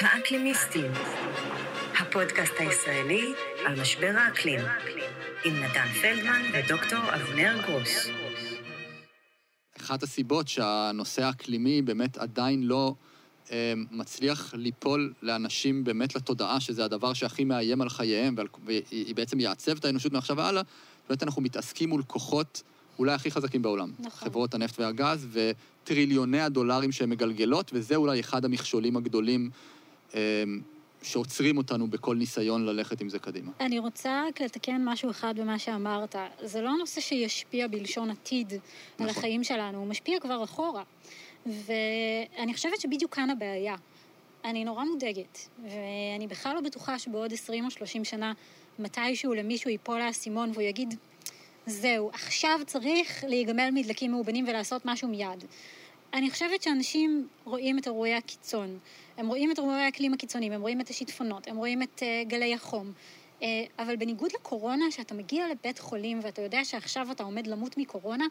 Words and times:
האקלימיסטים, 0.00 0.92
הפודקאסט 2.00 2.52
הישראלי 2.58 3.32
על 3.66 3.80
משבר 3.80 4.12
האקלים, 4.16 4.60
עם 5.44 5.54
נתן 5.54 5.86
פלדמן 6.00 6.42
ודוקטור 6.52 7.14
אבנר 7.14 7.62
גרוס. 7.66 8.08
אחת 9.80 10.02
הסיבות 10.02 10.48
שהנושא 10.48 11.24
האקלימי 11.24 11.82
באמת 11.82 12.16
עדיין 12.16 12.62
לא 12.62 12.94
אה, 13.50 13.72
מצליח 13.90 14.54
ליפול 14.54 15.12
לאנשים 15.22 15.84
באמת 15.84 16.14
לתודעה, 16.14 16.60
שזה 16.60 16.84
הדבר 16.84 17.12
שהכי 17.12 17.44
מאיים 17.44 17.80
על 17.80 17.88
חייהם, 17.88 18.34
והיא 18.66 19.14
בעצם 19.14 19.40
יעצב 19.40 19.76
את 19.76 19.84
האנושות 19.84 20.12
מעכשיו 20.12 20.36
והלאה, 20.36 20.62
באמת 21.08 21.22
אנחנו 21.22 21.42
מתעסקים 21.42 21.88
מול 21.88 22.02
כוחות 22.06 22.62
אולי 22.98 23.12
הכי 23.12 23.30
חזקים 23.30 23.62
בעולם. 23.62 23.92
נכון. 23.98 24.28
חברות 24.28 24.54
הנפט 24.54 24.80
והגז 24.80 25.26
וטריליוני 25.32 26.40
הדולרים 26.40 26.92
שהן 26.92 27.10
מגלגלות, 27.10 27.70
וזה 27.74 27.96
אולי 27.96 28.20
אחד 28.20 28.44
המכשולים 28.44 28.96
הגדולים 28.96 29.50
שעוצרים 31.02 31.58
אותנו 31.58 31.90
בכל 31.90 32.16
ניסיון 32.16 32.66
ללכת 32.66 33.00
עם 33.00 33.08
זה 33.08 33.18
קדימה. 33.18 33.50
אני 33.60 33.78
רוצה 33.78 34.24
רק 34.28 34.40
לתקן 34.40 34.84
משהו 34.84 35.10
אחד 35.10 35.34
במה 35.36 35.58
שאמרת. 35.58 36.16
זה 36.42 36.60
לא 36.60 36.70
נושא 36.78 37.00
שישפיע 37.00 37.66
בלשון 37.66 38.10
עתיד 38.10 38.52
על 38.52 38.58
נכון. 38.98 39.08
החיים 39.08 39.44
שלנו, 39.44 39.78
הוא 39.78 39.86
משפיע 39.86 40.20
כבר 40.20 40.44
אחורה. 40.44 40.82
ואני 41.46 42.54
חושבת 42.54 42.80
שבדיוק 42.80 43.14
כאן 43.14 43.30
הבעיה. 43.30 43.74
אני 44.44 44.64
נורא 44.64 44.84
מודאגת, 44.84 45.48
ואני 45.62 46.26
בכלל 46.28 46.54
לא 46.54 46.60
בטוחה 46.60 46.98
שבעוד 46.98 47.32
20 47.32 47.64
או 47.64 47.70
30 47.70 48.04
שנה 48.04 48.32
מתישהו 48.78 49.34
למישהו 49.34 49.70
ייפול 49.70 50.00
האסימון 50.00 50.50
והוא 50.50 50.62
יגיד, 50.62 50.94
זהו, 51.66 52.10
עכשיו 52.12 52.60
צריך 52.66 53.24
להיגמל 53.28 53.68
מדלקים 53.72 54.10
מאובנים 54.10 54.44
ולעשות 54.48 54.82
משהו 54.84 55.08
מיד. 55.08 55.44
אני 56.14 56.30
חושבת 56.30 56.62
שאנשים 56.62 57.28
רואים 57.44 57.78
את 57.78 57.86
אירועי 57.86 58.14
הקיצון. 58.14 58.78
הם 59.16 59.28
רואים 59.28 59.50
את 59.50 59.58
אירועי 59.58 59.82
האקלים 59.82 60.14
הקיצוניים, 60.14 60.52
הם 60.52 60.60
רואים 60.60 60.80
את 60.80 60.90
השיטפונות, 60.90 61.48
הם 61.48 61.56
רואים 61.56 61.82
את 61.82 62.02
uh, 62.02 62.28
גלי 62.28 62.54
החום. 62.54 62.92
Uh, 63.40 63.44
אבל 63.78 63.96
בניגוד 63.96 64.30
לקורונה, 64.34 64.90
שאתה 64.90 65.14
מגיע 65.14 65.48
לבית 65.48 65.78
חולים 65.78 66.20
ואתה 66.22 66.42
יודע 66.42 66.64
שעכשיו 66.64 67.10
אתה 67.10 67.22
עומד 67.22 67.46
למות 67.46 67.78
מקורונה, 67.78 68.24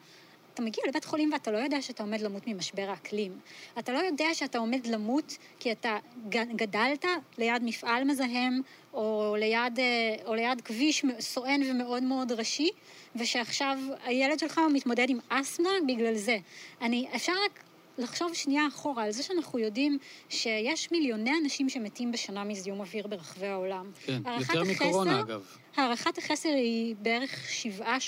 אתה 0.54 0.66
מגיע 0.66 0.84
לבית 0.88 1.06
חולים 1.06 1.34
ואתה 1.34 1.52
לא 1.52 1.58
יודע 1.58 1.82
שאתה 1.82 2.04
עומד 2.04 2.22
למות 2.22 2.48
ממשבר 2.48 2.90
האקלים. 2.90 3.40
אתה 3.80 3.94
לא 3.94 3.98
יודע 3.98 4.26
שאתה 4.34 4.58
עומד 4.58 4.88
למות 4.88 5.38
כי 5.60 5.72
אתה 5.72 5.98
גדלת 6.30 7.06
ליד 7.38 7.64
מפעל 7.64 8.04
מזהם, 8.04 8.62
או 8.94 9.36
ליד, 9.40 9.80
אה, 9.80 10.16
או 10.26 10.36
ליד 10.36 10.62
כביש 10.62 11.06
סואן 11.20 11.62
ומאוד 11.70 12.04
מאוד 12.04 12.32
ראשי, 12.32 12.70
ושעכשיו 13.16 13.78
הילד 14.04 14.40
שלך 14.40 14.62
מתמודד 14.74 15.10
עם 15.10 15.20
אסתמה 15.30 15.70
בגלל 15.88 16.16
זה. 16.16 16.38
אני, 16.82 17.08
אפשר 17.16 17.34
רק 17.46 17.64
לחשוב 17.98 18.34
שנייה 18.34 18.68
אחורה 18.68 19.04
על 19.04 19.12
זה 19.12 19.24
שאנחנו 19.24 19.60
יודעים 19.60 19.98
שיש 20.30 20.92
מיליוני 20.92 21.32
אנשים 21.44 21.70
שמתים 21.70 22.12
בשנה 22.12 22.44
מזיהום 22.44 22.80
אוויר 22.80 23.08
ברחבי 23.08 23.48
העולם. 23.48 23.92
כן, 24.06 24.22
יותר 24.40 24.64
מקורונה 24.64 25.20
אגב. 25.20 25.46
הערכת 25.76 26.18
החסר 26.18 26.50
היא 26.50 26.96
בערך 27.02 27.48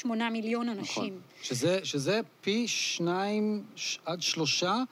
7-8 0.04 0.08
מיליון 0.32 0.70
אנשים. 0.70 1.04
נכון. 1.04 1.20
שזה, 1.42 1.80
שזה 1.84 2.20
פי 2.42 2.68
שניים 2.68 3.64
עד 4.06 4.22
שלושה 4.22 4.84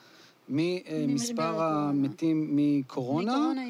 ממספר 0.50 1.44
הקורונה. 1.44 1.90
המתים 1.90 2.48
מקורונה, 2.56 3.38
מקורונה 3.38 3.62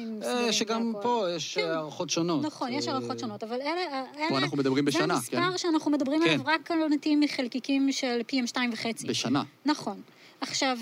אה, 0.46 0.52
שגם. 0.52 0.92
פה 1.02 1.26
יש 1.36 1.54
כן. 1.54 1.64
אה, 1.64 1.74
הערכות 1.74 2.10
שונות. 2.10 2.42
נכון, 2.42 2.72
יש 2.72 2.88
אה, 2.88 2.92
הערכות 2.92 3.18
שונות, 3.18 3.42
אבל 3.42 3.60
אלה... 3.60 4.04
פה 4.28 4.38
אנחנו 4.38 4.56
מדברים 4.56 4.84
בשנה, 4.84 5.06
זה 5.06 5.14
המספר 5.14 5.50
כן? 5.50 5.58
שאנחנו 5.58 5.90
מדברים 5.90 6.22
כן. 6.24 6.30
עליו 6.30 6.42
רק 6.46 6.70
על 6.70 6.88
מתים 6.88 7.20
מחלקיקים 7.20 7.92
של 7.92 8.20
PM2.5. 8.32 9.06
בשנה. 9.06 9.42
נכון. 9.64 10.00
עכשיו, 10.40 10.78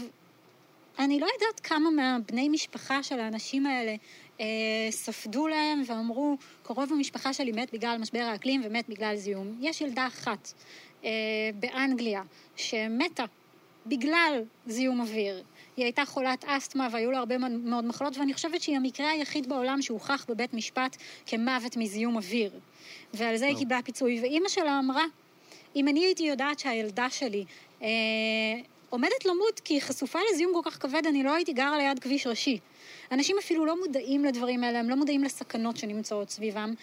אני 0.99 1.21
לא 1.21 1.27
יודעת 1.35 1.61
כמה 1.61 1.91
מהבני 1.91 2.49
משפחה 2.49 3.03
של 3.03 3.21
האנשים 3.21 3.67
האלה 3.67 3.95
אה, 4.41 4.47
ספדו 4.91 5.49
להם 5.49 5.83
ואמרו, 5.87 6.37
קרוב 6.63 6.93
המשפחה 6.93 7.33
שלי 7.33 7.53
מת 7.53 7.73
בגלל 7.73 7.97
משבר 8.01 8.19
האקלים 8.19 8.63
ומת 8.65 8.89
בגלל 8.89 9.17
זיהום. 9.17 9.59
יש 9.61 9.81
ילדה 9.81 10.07
אחת 10.07 10.53
אה, 11.05 11.11
באנגליה 11.55 12.23
שמתה 12.57 13.25
בגלל 13.87 14.43
זיהום 14.67 15.01
אוויר. 15.01 15.43
היא 15.77 15.85
הייתה 15.85 16.05
חולת 16.05 16.45
אסתמה 16.45 16.89
והיו 16.93 17.11
לה 17.11 17.19
הרבה 17.19 17.39
מאוד 17.39 17.85
מחלות, 17.85 18.19
ואני 18.19 18.35
חושבת 18.35 18.63
שהיא 18.63 18.77
המקרה 18.77 19.11
היחיד 19.11 19.49
בעולם 19.49 19.83
שהוכח 19.83 20.27
בבית 20.29 20.55
משפט 20.55 20.97
כמוות 21.27 21.77
מזיהום 21.77 22.17
אוויר. 22.17 22.51
ועל 23.15 23.37
זה 23.37 23.45
היא 23.45 23.53
וואו. 23.53 23.65
קיבלה 23.65 23.83
פיצוי. 23.83 24.21
ואימא 24.21 24.49
שלה 24.49 24.79
אמרה, 24.79 25.05
אם 25.77 25.89
אני 25.89 26.05
הייתי 26.05 26.23
יודעת 26.23 26.59
שהילדה 26.59 27.11
שלי 27.11 27.45
אה, 27.83 27.89
עומדת 28.91 29.25
למות 29.25 29.61
כי 29.61 29.75
היא 29.75 29.83
חשופה 29.83 30.19
לזיהום 30.33 30.55
כל 30.55 30.71
כך 30.71 30.83
כבד, 30.83 31.03
אני 31.09 31.23
לא 31.23 31.35
הייתי 31.35 31.53
גרה 31.53 31.79
ליד 31.79 31.99
כביש 31.99 32.27
ראשי. 32.27 32.59
אנשים 33.13 33.37
אפילו 33.39 33.67
לא 33.67 33.79
מודעים 33.81 34.25
לדברים 34.25 34.65
האלה, 34.65 34.79
הם 34.79 34.91
לא 34.91 34.97
מודעים 34.97 35.25
לסכנות 35.25 35.77
שנמצאות 35.77 36.31
סביבם, 36.31 36.75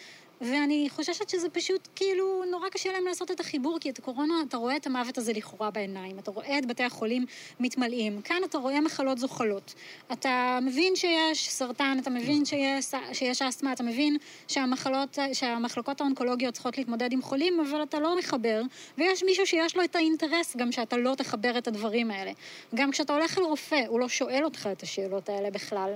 ואני 0.44 0.88
חוששת 0.90 1.30
שזה 1.30 1.50
פשוט 1.50 1.88
כאילו 1.96 2.44
נורא 2.52 2.70
קשה 2.70 2.92
להם 2.92 3.06
לעשות 3.06 3.32
את 3.32 3.40
החיבור, 3.40 3.78
כי 3.80 3.90
את 3.90 4.00
הקורונה, 4.00 4.34
אתה 4.48 4.58
רואה 4.58 4.76
את 4.76 4.88
המוות 4.88 5.18
הזה 5.18 5.34
לכאורה 5.34 5.72
בעיניים, 5.72 6.20
אתה 6.20 6.32
רואה 6.32 6.58
את 6.58 6.66
בתי 6.66 6.84
החולים 6.84 7.26
מתמלאים, 7.60 8.22
כאן 8.22 8.42
אתה 8.46 8.58
רואה 8.58 8.82
מחלות 8.82 9.18
זוחלות. 9.18 9.74
אתה 10.12 10.60
מבין 10.62 10.96
שיש 10.96 11.50
סרטן, 11.50 11.98
אתה 12.02 12.10
מבין 12.10 12.46
שיש, 12.46 12.92
שיש 13.14 13.42
אסתמה, 13.42 13.74
אתה 13.74 13.84
מבין 13.84 14.18
שהמחלות, 14.48 15.18
שהמחלקות 15.34 16.02
האונקולוגיות 16.02 16.54
צריכות 16.54 16.78
להתמודד 16.78 17.12
עם 17.12 17.22
חולים, 17.22 17.60
אבל 17.60 17.84
אתה 17.84 18.00
לא 18.00 18.18
מחבר, 18.18 18.62
ויש 18.98 19.24
מישהו 19.24 19.48
שיש 19.48 19.76
לו 19.76 19.84
את 19.84 19.96
האינטרס 19.96 20.56
גם 20.58 20.72
שאתה 20.72 20.98
לא 20.98 21.16
תחבר 21.16 21.58
את 21.58 21.68
הדברים 21.68 22.12
האלה. 22.12 22.32
גם 22.76 22.92
כשאתה 22.92 23.14
הולך 23.14 23.38
אל 23.38 23.44
רופא, 23.44 23.82
הוא 23.88 24.00
לא 24.00 24.10
שואל 24.10 24.44
אותך 24.44 24.70
את 24.72 24.84
השאלות 24.84 25.30
האלה 25.30 25.52
בכלל. 25.52 25.94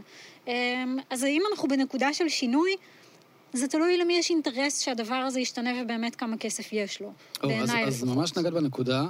אמ, 0.48 0.98
אז 1.10 1.24
האם 1.24 1.42
אנחנו 1.52 1.68
בנקודה 1.68 2.14
של 2.14 2.30
שינוי? 2.30 2.76
זה 3.58 3.68
תלוי 3.68 3.98
למי 3.98 4.18
יש 4.18 4.30
אינטרס 4.30 4.82
שהדבר 4.82 5.16
הזה 5.16 5.40
ישתנה 5.40 5.70
ובאמת 5.84 6.16
כמה 6.16 6.38
כסף 6.38 6.74
יש 6.74 7.02
לו. 7.02 7.12
או, 7.44 7.52
אז, 7.52 7.72
אז. 7.88 8.04
ממש 8.04 8.38
נגעת 8.38 8.54
בנקודה. 8.54 9.06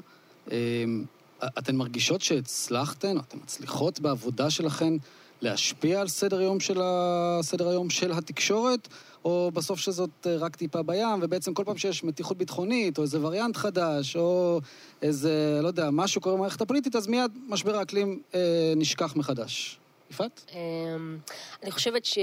אמ, 0.51 1.05
אתן 1.43 1.75
מרגישות 1.75 2.21
שהצלחתן, 2.21 3.17
או 3.17 3.21
אתן 3.21 3.37
מצליחות 3.43 3.99
בעבודה 3.99 4.49
שלכן 4.49 4.93
להשפיע 5.41 6.01
על 6.01 6.07
סדר 6.07 6.39
היום 6.39 6.59
של, 6.59 6.81
ה... 6.81 7.39
סדר 7.41 7.69
היום 7.69 7.89
של 7.89 8.11
התקשורת, 8.11 8.87
או 9.25 9.51
בסוף 9.53 9.79
שזאת 9.79 10.09
אה, 10.27 10.37
רק 10.37 10.55
טיפה 10.55 10.83
בים, 10.83 11.19
ובעצם 11.21 11.53
כל 11.53 11.63
פעם 11.65 11.77
שיש 11.77 12.03
מתיחות 12.03 12.37
ביטחונית, 12.37 12.97
או 12.97 13.03
איזה 13.03 13.25
וריאנט 13.25 13.57
חדש, 13.57 14.15
או 14.15 14.59
איזה, 15.01 15.59
לא 15.61 15.67
יודע, 15.67 15.89
משהו 15.91 16.21
קורה 16.21 16.35
במערכת 16.35 16.61
הפוליטית, 16.61 16.95
אז 16.95 17.07
מיד 17.07 17.31
משבר 17.47 17.75
האקלים 17.75 18.19
אה, 18.35 18.73
נשכח 18.75 19.15
מחדש. 19.15 19.79
יפעת? 20.11 20.45
אמ, 20.53 21.17
אני 21.63 21.71
חושבת 21.71 22.05
ש... 22.05 22.17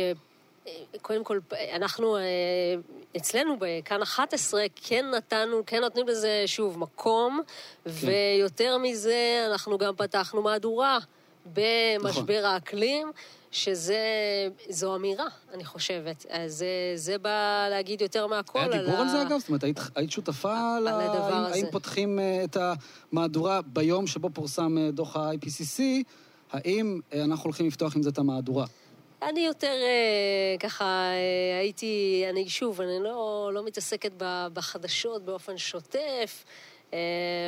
קודם 1.02 1.24
כל, 1.24 1.38
אנחנו, 1.72 2.16
אה, 2.16 2.22
אצלנו 3.16 3.56
בכאן 3.60 4.02
11, 4.02 4.64
כן 4.74 5.04
נתנו, 5.10 5.62
כן 5.66 5.80
נותנים 5.80 6.08
לזה, 6.08 6.42
שוב, 6.46 6.78
מקום, 6.78 7.40
ויותר 7.86 8.78
מזה, 8.78 9.46
אנחנו 9.50 9.78
גם 9.78 9.96
פתחנו 9.96 10.42
מהדורה 10.42 10.98
במשבר 11.46 12.42
האקלים, 12.44 13.12
שזה, 13.54 13.98
זו 14.68 14.96
אמירה, 14.96 15.26
אני 15.54 15.64
חושבת. 15.64 16.26
אז 16.30 16.52
זה, 16.52 16.66
זה 16.94 17.18
בא 17.18 17.66
להגיד 17.70 18.00
יותר 18.00 18.26
מהכל 18.26 18.58
היה 18.58 18.66
על 18.66 18.78
דיבור 18.78 18.96
ה... 18.96 19.02
על 19.02 19.08
זה 19.08 19.22
אגב? 19.22 19.38
זאת 19.38 19.48
אומרת, 19.48 19.64
היית, 19.64 19.80
היית 19.94 20.10
שותפה 20.10 20.76
על 20.76 20.82
ל... 20.82 20.88
הדבר 20.88 21.34
האם, 21.34 21.44
הזה. 21.44 21.54
האם 21.54 21.66
פותחים 21.70 22.18
אה, 22.18 22.44
את 22.44 22.56
המהדורה 23.12 23.62
ביום 23.62 24.06
שבו 24.06 24.30
פורסם 24.30 24.78
אה, 24.78 24.90
דוח 24.90 25.16
ה-IPCC, 25.16 25.82
האם 26.52 27.00
אה, 27.12 27.24
אנחנו 27.24 27.44
הולכים 27.44 27.66
לפתוח 27.66 27.96
עם 27.96 28.02
זה 28.02 28.10
את 28.10 28.18
המהדורה? 28.18 28.66
אני 29.22 29.40
יותר 29.40 29.76
אה, 29.82 30.58
ככה 30.58 30.84
אה, 30.84 31.58
הייתי, 31.58 32.24
אני 32.30 32.48
שוב, 32.48 32.80
אני 32.80 33.04
לא, 33.04 33.50
לא 33.54 33.64
מתעסקת 33.64 34.12
בחדשות 34.52 35.22
באופן 35.24 35.58
שוטף 35.58 36.44
אה, 36.94 36.98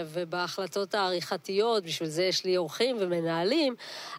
ובהחלטות 0.06 0.94
העריכתיות, 0.94 1.84
בשביל 1.84 2.08
זה 2.08 2.24
יש 2.24 2.44
לי 2.44 2.56
אורחים 2.56 2.96
ומנהלים, 3.00 3.74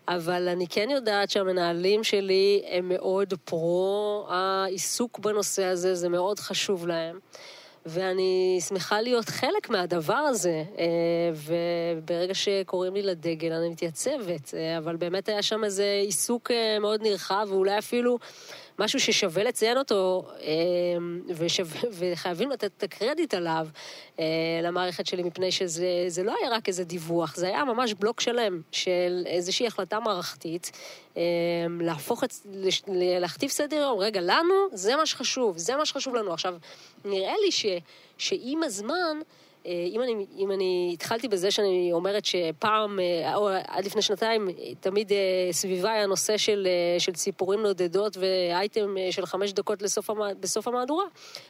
אבל 0.07 0.47
אני 0.47 0.67
כן 0.67 0.89
יודעת 0.89 1.29
שהמנהלים 1.29 2.03
שלי 2.03 2.63
הם 2.69 2.89
מאוד 2.89 3.33
פרו 3.43 4.25
העיסוק 4.29 5.19
בנושא 5.19 5.63
הזה, 5.63 5.95
זה 5.95 6.09
מאוד 6.09 6.39
חשוב 6.39 6.87
להם. 6.87 7.19
ואני 7.87 8.59
שמחה 8.67 9.01
להיות 9.01 9.29
חלק 9.29 9.69
מהדבר 9.69 10.13
הזה, 10.13 10.63
אה, 10.77 10.85
וברגע 11.33 12.33
שקוראים 12.33 12.93
לי 12.93 13.01
לדגל 13.01 13.51
אני 13.51 13.69
מתייצבת, 13.69 14.53
אה, 14.53 14.77
אבל 14.77 14.95
באמת 14.95 15.29
היה 15.29 15.41
שם 15.41 15.63
איזה 15.63 16.01
עיסוק 16.05 16.51
אה, 16.51 16.79
מאוד 16.79 17.01
נרחב, 17.01 17.47
ואולי 17.49 17.77
אפילו 17.77 18.19
משהו 18.79 18.99
ששווה 18.99 19.43
לציין 19.43 19.77
אותו, 19.77 20.23
אה, 20.41 20.47
ושווה, 21.27 21.81
וחייבים 21.91 22.49
לתת 22.49 22.71
את 22.77 22.83
הקרדיט 22.83 23.33
עליו 23.33 23.67
אה, 24.19 24.25
למערכת 24.63 25.05
שלי, 25.05 25.23
מפני 25.23 25.51
שזה 25.51 26.05
זה 26.07 26.23
לא 26.23 26.35
היה 26.41 26.49
רק 26.49 26.67
איזה 26.67 26.83
דיווח, 26.83 27.35
זה 27.35 27.47
היה 27.47 27.65
ממש 27.65 27.93
בלוק 27.93 28.21
שלם 28.21 28.61
של 28.71 29.23
איזושהי 29.25 29.67
החלטה 29.67 29.99
מערכתית, 29.99 30.71
אה, 31.17 31.21
להפוך 31.79 32.23
את, 32.23 32.33
להכתיב 32.87 33.49
סדר 33.49 33.75
יום, 33.75 33.99
רגע, 33.99 34.21
לנו 34.21 34.53
זה 34.73 34.95
מה 34.95 35.05
שחשוב, 35.05 35.57
זה 35.57 35.75
מה 35.75 35.85
שחשוב 35.85 36.15
לנו. 36.15 36.33
עכשיו, 36.33 36.55
נראה 37.05 37.33
לי 37.45 37.51
ש, 37.51 37.65
שעם 38.17 38.63
הזמן, 38.63 39.19
אם 39.67 40.01
אני, 40.01 40.25
אם 40.37 40.51
אני 40.51 40.91
התחלתי 40.93 41.27
בזה 41.27 41.51
שאני 41.51 41.89
אומרת 41.93 42.25
שפעם, 42.25 42.99
אה, 42.99 43.35
או 43.35 43.49
עד 43.67 43.85
לפני 43.85 44.01
שנתיים, 44.01 44.47
תמיד 44.79 45.11
אה, 45.11 45.17
סביבה 45.51 45.91
היה 45.91 46.05
נושא 46.05 46.37
של, 46.37 46.67
של 46.99 47.13
ציפורים 47.13 47.61
נודדות 47.61 48.17
ואייטם 48.17 48.95
של 49.11 49.25
חמש 49.25 49.53
דקות 49.53 49.81
לסוף, 49.81 50.09
בסוף 50.39 50.67
המהדורה, 50.67 51.05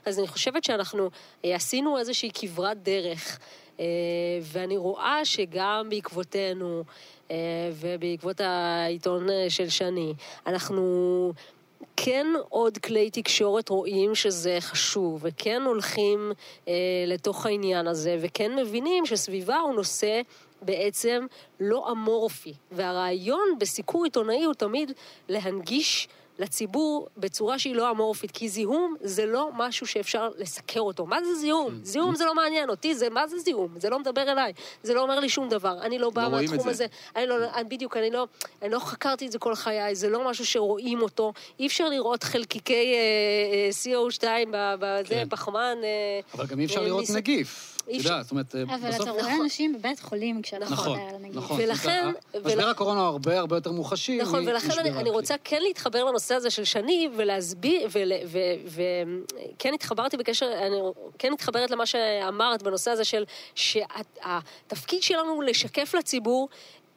אז 0.06 0.20
אני 0.20 0.28
חושבת 0.28 0.64
שאנחנו 0.64 1.10
עשינו 1.44 1.98
איזושהי 1.98 2.30
כברת 2.34 2.84
דרך, 2.84 3.40
ואני 4.42 4.78
רואה 4.78 5.26
שגם 5.26 5.88
בעקבותינו, 5.90 6.84
ובעקבות 7.72 8.42
העיתון 8.42 9.28
של 9.50 9.70
שני, 9.70 10.14
אנחנו 10.48 11.34
כן 11.96 12.28
עוד 12.50 12.78
כלי 12.78 13.10
תקשורת 13.10 13.70
רואים 13.70 14.16
שזה 14.16 14.58
חשוב, 14.60 15.20
וכן 15.24 15.62
הולכים 15.66 16.32
אה, 16.68 16.74
לתוך 17.08 17.46
העניין 17.46 17.88
הזה, 17.88 18.18
וכן 18.22 18.56
מבינים 18.56 19.06
שסביבה 19.06 19.58
הוא 19.58 19.74
נושא 19.74 20.22
בעצם 20.62 21.26
לא 21.60 21.92
אמורפי. 21.92 22.54
והרעיון 22.72 23.56
בסיקור 23.60 24.04
עיתונאי 24.04 24.44
הוא 24.44 24.54
תמיד 24.54 24.92
להנגיש 25.30 26.08
לציבור 26.40 27.08
בצורה 27.18 27.60
שהיא 27.60 27.76
לא 27.76 27.92
אמורפית, 27.92 28.32
כי 28.32 28.50
זיהום 28.50 28.96
זה 29.02 29.26
לא 29.26 29.50
משהו 29.58 29.88
שאפשר 29.88 30.30
לסקר 30.38 30.80
אותו. 30.80 31.06
מה 31.06 31.24
זה 31.24 31.36
זיהום? 31.36 31.70
כן. 31.72 31.84
זיהום 31.84 32.16
זה 32.16 32.26
לא 32.26 32.36
מעניין 32.36 32.70
אותי, 32.70 32.96
זה 32.96 33.10
מה 33.10 33.28
זה 33.28 33.38
זיהום? 33.40 33.80
זה 33.80 33.90
לא 33.90 34.00
מדבר 34.00 34.32
אליי, 34.32 34.54
זה 34.84 34.94
לא 34.94 35.02
אומר 35.02 35.20
לי 35.20 35.30
שום 35.30 35.50
דבר. 35.50 35.82
אני 35.82 36.00
לא 36.00 36.10
באה 36.10 36.24
לא 36.24 36.30
רואים 36.30 36.46
את 36.46 36.52
מהתחום 36.52 36.74
זה. 36.74 36.86
הזה. 36.86 36.86
אני 37.16 37.28
לא, 37.28 37.36
בדיוק, 37.70 37.98
אני 37.98 38.12
לא, 38.12 38.28
אני 38.62 38.72
לא 38.72 38.80
חקרתי 38.80 39.26
את 39.28 39.32
זה 39.32 39.40
כל 39.40 39.56
חיי, 39.56 39.96
זה 39.96 40.10
לא 40.10 40.30
משהו 40.30 40.46
שרואים 40.46 41.02
אותו. 41.02 41.34
אי 41.60 41.68
אפשר 41.68 41.90
לראות 41.90 42.24
חלקיקי 42.24 42.74
אה, 42.74 43.00
אה, 43.54 43.70
CO2 44.10 44.24
ב- 44.52 44.76
בזה, 44.80 45.10
כן. 45.10 45.30
פחמן. 45.30 45.78
אה, 45.84 46.20
אבל 46.34 46.46
גם 46.46 46.60
אי 46.60 46.66
אפשר 46.66 46.80
אה, 46.80 46.86
לראות 46.86 47.04
נגיף. 47.16 47.77
את 47.88 47.92
אי 47.92 47.98
אפשר. 47.98 48.10
יודעת, 48.10 48.24
זאת 48.24 48.32
אומרת, 48.32 48.56
אה, 48.56 48.64
אבל 48.64 48.88
בסוף... 48.90 49.02
אתה 49.02 49.12
רואה 49.12 49.24
נכון. 49.24 49.42
אנשים 49.44 49.74
בבית 49.78 50.00
חולים 50.00 50.42
כשאתה 50.42 50.66
נכון, 50.66 50.94
מדבר 51.00 51.10
על 51.10 51.16
הנגיף. 51.16 51.36
נכון. 51.38 51.60
ולכן- 51.62 52.12
משבר 52.46 52.68
הקורונה 52.68 53.00
הוא 53.00 53.08
הרבה 53.08 53.40
הרבה 53.40 53.58
יותר 53.58 53.72
מוחשי 53.72 54.18
נכון, 54.22 54.48
ולכן 54.48 54.68
אני. 54.96 55.10
רוצה 55.10 55.36
כן 55.44 55.62
להתחבר 55.62 56.04
לנושא 56.04 56.36
הזה 56.36 56.50
של 56.50 56.64
שני 56.64 57.10
ולהסביר, 57.16 57.88
וכן 58.68 59.74
התחברתי 59.74 60.18
בקשר, 60.18 60.52
אני 60.68 60.76
כן 61.20 61.34
מתחברת 61.34 61.72
למה 61.72 61.86
שאמרת 61.86 62.64
בנושא 62.64 62.92
הזה 62.92 63.04
של 63.04 63.24
שהתפקיד 63.56 65.04
שלנו 65.04 65.32
הוא 65.32 65.44
לשקף 65.44 65.96
לציבור 65.98 66.50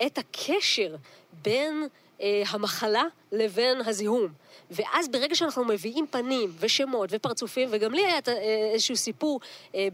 את 0.06 0.18
הקשר 0.18 0.96
בין 1.42 1.86
אה, 2.20 2.42
המחלה 2.48 3.04
לבין 3.32 3.80
הזיהום. 3.86 4.28
ואז 4.70 5.08
ברגע 5.08 5.34
שאנחנו 5.34 5.64
מביאים 5.64 6.06
פנים 6.10 6.52
ושמות 6.58 7.10
ופרצופים, 7.12 7.68
וגם 7.72 7.94
לי 7.94 8.04
היה 8.04 8.18
אה, 8.28 8.70
איזשהו 8.72 8.96
סיפור 8.96 9.40
אה, 9.74 9.88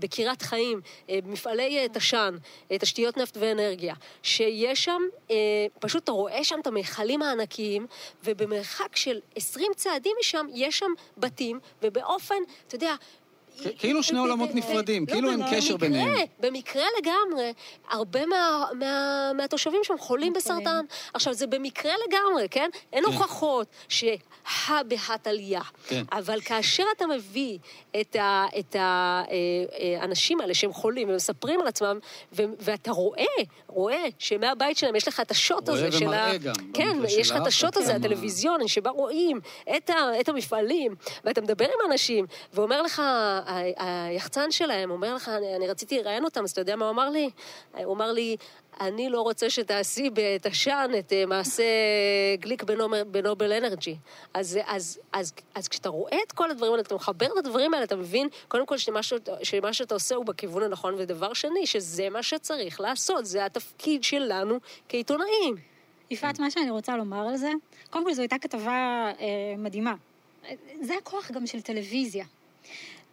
בקירת 0.00 0.42
חיים, 0.42 0.80
אה, 1.10 1.18
מפעלי 1.24 1.78
אה, 1.78 1.86
תש"ן, 1.92 2.36
אה, 2.70 2.78
תשתיות 2.78 3.16
נפט 3.16 3.36
ואנרגיה, 3.40 3.94
שיש 4.22 4.84
שם, 4.84 5.02
אה, 5.30 5.36
פשוט 5.80 6.04
אתה 6.04 6.12
רואה 6.12 6.44
שם 6.44 6.60
את 6.60 6.66
המכלים 6.66 7.22
הענקיים, 7.22 7.86
ובמרחק 8.24 8.96
של 8.96 9.20
20 9.36 9.72
צעדים 9.76 10.16
משם 10.20 10.46
יש 10.54 10.78
שם 10.78 10.92
בתים, 11.16 11.60
ובאופן, 11.82 12.42
אתה 12.66 12.74
יודע... 12.74 12.94
כ- 13.62 13.66
כאילו 13.78 14.02
שני 14.02 14.18
עולמות 14.18 14.54
נפרדים, 14.54 15.04
לא, 15.08 15.12
כאילו 15.12 15.30
אין 15.30 15.40
במקרה- 15.40 15.56
קשר 15.58 15.76
ביניהם. 15.76 16.14
במקרה 16.40 16.84
לגמרי, 16.98 17.52
הרבה 17.90 18.26
מה, 18.26 18.64
מה, 18.78 19.30
מהתושבים 19.34 19.80
שם 19.84 19.94
חולים. 19.98 20.32
בסרטן. 20.32 20.84
עכשיו, 21.14 21.34
זה 21.34 21.46
במקרה 21.46 21.92
לגמרי, 22.08 22.48
כן? 22.50 22.68
אין 22.92 23.04
כן. 23.04 23.12
הוכחות 23.12 23.66
שהא 23.88 24.08
בהת 24.88 25.26
עלייה. 25.26 25.60
כן. 25.86 26.02
אבל 26.12 26.40
כאשר 26.40 26.82
אתה 26.96 27.06
מביא 27.06 27.58
את 28.00 28.76
האנשים 28.78 30.40
האלה 30.40 30.54
שהם 30.54 30.72
חולים 30.72 31.10
ומספרים 31.10 31.60
על 31.60 31.66
עצמם, 31.66 31.98
ו- 32.32 32.42
ואתה 32.60 32.90
רואה, 32.90 33.24
רואה 33.66 34.04
שמהבית 34.18 34.76
שלהם 34.78 34.96
יש 34.96 35.08
לך 35.08 35.20
את 35.20 35.30
השוט 35.30 35.68
רואה 35.68 35.78
הזה 35.86 35.98
של 35.98 36.04
ה... 36.04 36.08
ומראה 36.08 36.36
גם, 36.38 36.52
כן, 36.74 36.96
יש 37.08 37.30
לך 37.30 37.36
את 37.42 37.46
השוט 37.46 37.76
הזה, 37.76 37.92
כן. 37.92 37.96
הטלוויזיוני, 38.00 38.68
שבה 38.68 38.90
רואים 38.90 39.40
את, 39.76 39.90
ה, 39.90 39.94
את 40.20 40.28
המפעלים, 40.28 40.94
ואתה 41.24 41.40
מדבר 41.40 41.64
עם 41.64 41.90
אנשים, 41.92 42.26
ואומר 42.52 42.82
לך, 42.82 43.02
היחצן 43.76 44.50
שלהם, 44.50 44.90
אומר 44.90 45.14
לך, 45.14 45.28
אני, 45.28 45.56
אני 45.56 45.68
רציתי 45.68 45.98
לראיין 45.98 46.24
אותם, 46.24 46.44
אז 46.44 46.50
אתה 46.50 46.60
יודע 46.60 46.76
מה 46.76 46.84
הוא 46.84 46.90
אמר 46.90 47.10
לי? 47.10 47.30
הוא 47.84 47.94
אמר 47.94 48.12
לי, 48.12 48.36
אני 48.80 49.10
לא 49.10 49.20
רוצה 49.20 49.50
שתעשי 49.50 50.10
בתש"ן 50.12 50.90
את 50.98 51.12
אה, 51.12 51.26
מעשה 51.26 51.64
גליק 52.38 52.62
בנובל, 53.10 53.52
אנרג'י. 53.52 53.96
אז, 54.34 54.58
אז, 54.66 54.98
אז, 55.12 55.32
אז 55.54 55.68
כשאתה 55.68 55.88
רואה 55.88 56.18
את 56.26 56.32
כל 56.32 56.50
הדברים 56.50 56.72
האלה, 56.72 56.82
אתה 56.82 56.94
מחבר 56.94 57.26
את 57.26 57.38
הדברים 57.38 57.74
האלה, 57.74 57.84
אתה 57.84 57.96
מבין, 57.96 58.28
קודם 58.48 58.66
כל 58.66 58.78
שמה, 58.78 59.00
שמה 59.42 59.72
שאתה 59.72 59.94
עושה 59.94 60.14
הוא 60.14 60.24
בכיוון 60.24 60.62
הנכון, 60.62 60.94
ודבר 60.98 61.32
שני, 61.32 61.66
שזה 61.66 62.10
מה 62.10 62.22
שצריך 62.22 62.80
לעשות, 62.80 63.26
זה 63.26 63.44
התפקיד 63.44 64.04
שלנו 64.04 64.58
כעיתונאים. 64.88 65.56
יפעת, 66.10 66.38
מה 66.38 66.50
שאני 66.50 66.70
רוצה 66.70 66.96
לומר 66.96 67.28
על 67.28 67.36
זה, 67.36 67.50
קודם 67.90 68.04
כל 68.04 68.14
זו 68.14 68.22
הייתה 68.22 68.38
כתבה 68.38 69.10
אה, 69.20 69.54
מדהימה. 69.58 69.94
זה 70.80 70.94
הכוח 70.96 71.30
גם 71.30 71.46
של 71.46 71.60
טלוויזיה. 71.60 72.24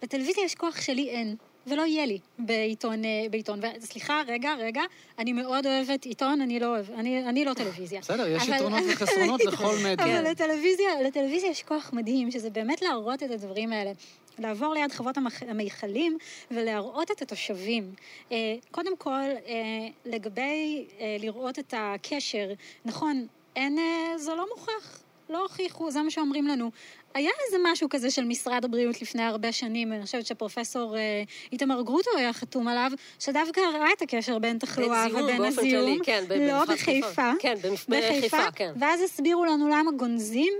בטלוויזיה 0.02 0.44
יש 0.44 0.54
כוח 0.54 0.80
שלי 0.80 1.08
אין, 1.10 1.36
ולא 1.66 1.82
יהיה 1.82 2.06
לי 2.06 2.18
בעיתון, 2.38 3.04
אה, 3.04 3.10
בעיתון. 3.30 3.60
סליחה, 3.80 4.22
רגע, 4.26 4.54
רגע, 4.58 4.82
אני 5.18 5.32
מאוד 5.32 5.66
אוהבת 5.66 6.04
עיתון, 6.04 6.40
אני 6.40 6.60
לא 6.60 6.66
אוהב, 6.66 6.90
אני, 6.90 7.28
אני 7.28 7.44
לא 7.44 7.54
טלוויזיה. 7.54 8.00
בסדר, 8.00 8.26
יש 8.26 8.48
יתרונות 8.48 8.82
וחסרונות 8.92 9.44
לכל 9.52 9.76
מדיה. 9.84 10.20
אבל 10.20 10.30
לטלוויזיה, 10.30 11.02
לטלוויזיה 11.02 11.50
יש 11.50 11.62
כוח 11.62 11.90
מדהים, 11.92 12.30
שזה 12.30 12.50
באמת 12.50 12.82
להראות 12.82 13.22
את 13.22 13.30
הדברים 13.30 13.72
האלה. 13.72 13.92
לעבור 14.38 14.74
ליד 14.74 14.92
חוות 14.92 15.18
המיכלים 15.48 16.18
ולהראות 16.50 17.10
את 17.10 17.22
התושבים. 17.22 17.94
אה, 18.32 18.36
קודם 18.70 18.96
כל, 18.96 19.10
אה, 19.10 19.88
לגבי 20.04 20.86
לראות 21.20 21.58
את 21.58 21.74
הקשר, 21.76 22.48
נכון, 22.84 23.26
אין, 23.56 23.78
זה 24.16 24.34
לא 24.34 24.46
מוכח, 24.56 25.02
לא 25.30 25.42
הוכיחו, 25.42 25.90
זה 25.90 26.02
מה 26.02 26.10
שאומרים 26.10 26.46
לנו. 26.46 26.70
היה 27.14 27.30
איזה 27.46 27.56
משהו 27.64 27.88
כזה 27.88 28.10
של 28.10 28.24
משרד 28.24 28.64
הבריאות 28.64 29.02
לפני 29.02 29.22
הרבה 29.22 29.52
שנים, 29.52 29.92
אני 29.92 30.02
חושבת 30.02 30.26
שפרופסור 30.26 30.96
אה, 30.96 31.22
איתמר 31.52 31.82
גרוטו 31.82 32.10
היה 32.16 32.32
חתום 32.32 32.68
עליו, 32.68 32.90
שדווקא 33.18 33.60
ראה 33.60 33.92
את 33.96 34.02
הקשר 34.02 34.38
בין 34.38 34.58
תחלואה 34.58 35.08
בין 35.08 35.24
ובין 35.24 35.44
הזיהום. 35.44 35.98
כללי, 35.98 35.98
כן, 36.04 36.24
לא. 36.48 36.64
בחיפה. 36.64 37.32
כן, 37.38 37.54
בחיפה, 37.88 38.50
כן. 38.54 38.72
ואז 38.80 39.00
הסבירו 39.00 39.44
לנו 39.44 39.68
למה 39.68 39.90
גונזים 39.90 40.52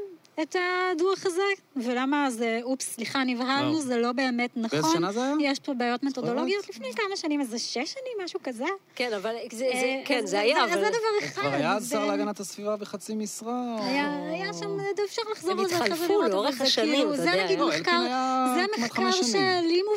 את 0.42 0.56
הדוח 0.92 1.26
הזה, 1.26 1.42
ולמה 1.76 2.30
זה, 2.30 2.58
אופס, 2.62 2.94
סליחה, 2.94 3.24
נבהלנו, 3.24 3.70
וואו. 3.70 3.80
זה 3.82 3.96
לא 3.96 4.12
באמת 4.12 4.50
נכון. 4.56 4.80
באיזה 4.80 4.96
שנה 4.96 5.12
זה 5.12 5.20
היה? 5.22 5.34
יש 5.40 5.58
פה 5.60 5.74
בעיות 5.74 6.02
מתודולוגיות? 6.02 6.68
לפני 6.68 6.88
כמה 6.92 7.16
שנים, 7.16 7.40
איזה 7.40 7.58
שש 7.58 7.74
שנים, 7.74 8.12
משהו 8.24 8.40
כזה. 8.44 8.64
כן, 8.94 9.12
אבל 9.12 9.34
זה, 9.50 9.56
זה, 9.58 9.64
אה, 9.64 10.02
כן, 10.04 10.26
זה 10.26 10.40
היה, 10.40 10.64
אבל... 10.64 10.72
זה 10.72 10.88
דבר 10.88 11.26
אחד. 11.26 11.40
כבר 11.42 11.52
היה 11.52 11.80
זה- 11.80 11.90
שר 11.90 12.06
להגנת 12.06 12.40
הסביבה 12.40 12.76
בחצי 12.76 13.14
משרה. 13.14 13.76
או- 13.78 13.84
היה, 13.84 14.50
שם, 14.60 14.76
אפשר 15.04 15.22
לחזור 15.32 15.50
הם 15.52 15.58
על 15.60 15.66
זה 15.68 15.76
אחרי 15.76 15.88
זה 15.88 15.94
התחלפו 15.94 16.22
לאורך 16.22 16.56
זה 16.58 16.64
השנים, 16.64 16.94
כאילו, 16.94 17.14
אתה 17.14 17.22
זה 17.22 17.30
יודע. 17.30 17.44
נגיד 17.44 17.58
לא, 17.58 17.68
מחקר, 17.68 18.00
זה 18.54 18.64
מחקר. 18.78 19.12
שהעלימו 19.12 19.90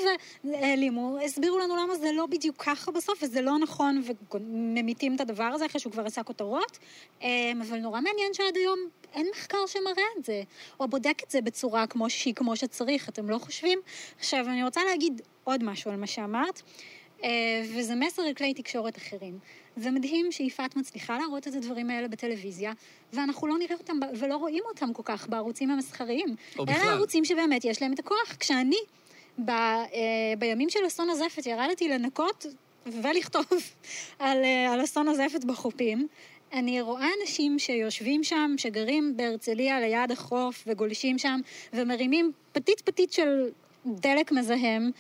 והעלימו, 0.46 1.18
הסבירו 1.26 1.60
לנו 1.60 1.76
למה 1.76 1.96
זה 1.96 2.12
לא 2.12 2.26
בדיוק 2.26 2.56
ככה 2.64 2.92
בסוף, 2.92 3.20
וזה 3.24 3.42
לא 3.42 3.58
נכון, 3.58 4.02
וממיתים 4.34 5.16
את 5.16 5.22
הדבר 5.22 5.44
הזה 5.44 5.66
אחרי 5.66 5.80
שהוא 5.82 5.94
כבר 5.94 6.06
עשה 6.06 6.24
כותרות, 6.24 6.78
אמ, 7.22 7.28
אבל 7.70 7.78
נורא 7.78 8.02
מעניין 8.02 8.34
שעד 8.34 8.56
היום 8.56 8.80
אין 9.14 9.28
מחקר 9.36 9.58
שמראה 9.68 10.04
את 10.20 10.26
זה, 10.26 10.29
או 10.80 10.88
בודק 10.88 11.22
את 11.26 11.32
זה 11.32 11.42
בצורה 11.42 11.88
כמו 11.88 12.10
שהיא, 12.10 12.34
כמו 12.34 12.56
שצריך, 12.56 13.10
אתם 13.10 13.30
לא 13.30 13.38
חושבים? 13.38 13.80
עכשיו, 14.20 14.46
אני 14.48 14.64
רוצה 14.64 14.82
להגיד 14.84 15.22
עוד 15.44 15.64
משהו 15.64 15.92
על 15.92 15.98
מה 15.98 16.08
שאמרת, 16.08 16.62
אה, 17.24 17.30
וזה 17.76 17.96
מסר 17.96 18.22
לכלי 18.22 18.54
תקשורת 18.54 18.98
אחרים. 18.98 19.40
זה 19.76 19.92
מדהים 19.92 20.32
שיפעת 20.32 20.76
מצליחה 20.76 21.18
להראות 21.18 21.48
את 21.48 21.54
הדברים 21.56 21.90
האלה 21.90 22.08
בטלוויזיה, 22.08 22.74
ואנחנו 23.14 23.48
לא 23.48 23.58
נראה 23.58 23.76
אותם 23.76 24.00
ולא 24.20 24.36
רואים 24.36 24.64
אותם 24.70 24.94
כל 24.94 25.04
כך 25.06 25.30
בערוצים 25.30 25.72
המסחריים. 25.72 26.36
או 26.58 26.64
אלה 26.64 26.74
בכלל. 26.74 26.90
הערוצים 26.90 27.26
שבאמת 27.26 27.66
יש 27.66 27.82
להם 27.82 27.94
את 27.94 28.00
הכוח. 28.00 28.36
כשאני, 28.40 28.80
ב, 29.46 29.50
אה, 29.50 29.86
בימים 30.40 30.70
של 30.70 30.80
אסון 30.88 31.10
הזפת, 31.10 31.46
ירדתי 31.46 31.88
לנקות 31.88 32.46
ולכתוב 32.86 33.46
על, 34.20 34.44
אה, 34.44 34.74
על 34.74 34.84
אסון 34.84 35.08
הזפת 35.08 35.44
בחופים, 35.44 36.08
אני 36.54 36.82
רואה 36.82 37.08
אנשים 37.22 37.60
שיושבים 37.60 38.24
שם, 38.24 38.56
שגרים 38.58 39.14
בהרצליה 39.18 39.80
ליד 39.80 40.12
החוף 40.12 40.64
וגולשים 40.68 41.18
שם, 41.18 41.40
ומרימים 41.74 42.32
פתית 42.52 42.82
פתית 42.82 43.14
של 43.14 43.50
דלק 43.86 44.32
מזהם, 44.32 44.92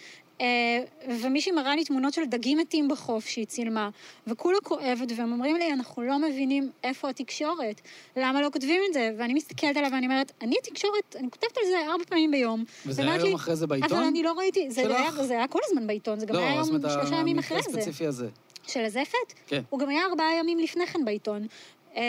אה, 0.41 0.83
ומישהי 1.21 1.51
מראה 1.51 1.75
לי 1.75 1.83
תמונות 1.83 2.13
של 2.13 2.25
דגים 2.25 2.57
מתים 2.57 2.87
בחוף 2.87 3.25
שהיא 3.25 3.45
צילמה, 3.45 3.89
וכולה 4.27 4.57
כואבת, 4.63 5.11
והם 5.15 5.31
אומרים 5.31 5.55
לי, 5.55 5.73
אנחנו 5.73 6.01
לא 6.01 6.19
מבינים 6.19 6.71
איפה 6.83 7.09
התקשורת, 7.09 7.81
למה 8.17 8.41
לא 8.41 8.49
כותבים 8.53 8.81
את 8.89 8.93
זה? 8.93 9.11
ואני 9.17 9.33
מסתכלת 9.33 9.77
עליו 9.77 9.89
ואני 9.93 10.05
אומרת, 10.05 10.31
אני 10.41 10.55
התקשורת, 10.63 11.15
אני 11.19 11.31
כותבת 11.31 11.57
על 11.57 11.63
זה 11.69 11.91
ארבע 11.91 12.03
פעמים 12.09 12.31
ביום. 12.31 12.63
וזה 12.85 13.01
היה 13.01 13.15
יום 13.15 13.35
אחרי 13.35 13.55
זה 13.55 13.67
בעיתון? 13.67 13.97
אבל 13.97 14.07
אני 14.07 14.23
לא 14.23 14.33
ראיתי, 14.37 14.71
זה? 14.71 14.81
היה, 14.81 15.11
זה 15.23 15.33
היה 15.33 15.47
כל 15.47 15.59
הזמן 15.63 15.87
בעיתון, 15.87 16.19
זה 16.19 16.25
גם 16.25 16.35
לא, 16.35 16.39
היה 16.39 16.59
אז 16.59 16.69
יום, 16.69 16.81
שלושה 16.81 17.15
ימים 17.15 17.37
המקרה 17.37 17.59
אחרי 17.59 17.73
זה. 17.73 17.79
הספציפי 17.79 18.05
הזה. 18.05 18.27
של 18.69 18.85
הזפת? 18.85 19.33
כן. 19.47 19.61
הוא 19.69 19.79
גם 19.79 19.89
היה 19.89 20.05
ארבעה 20.05 20.35
ימים 20.39 20.59
לפני 20.59 20.87
כן 20.87 21.05
בעיתון. 21.05 21.47
אמ, 21.95 22.01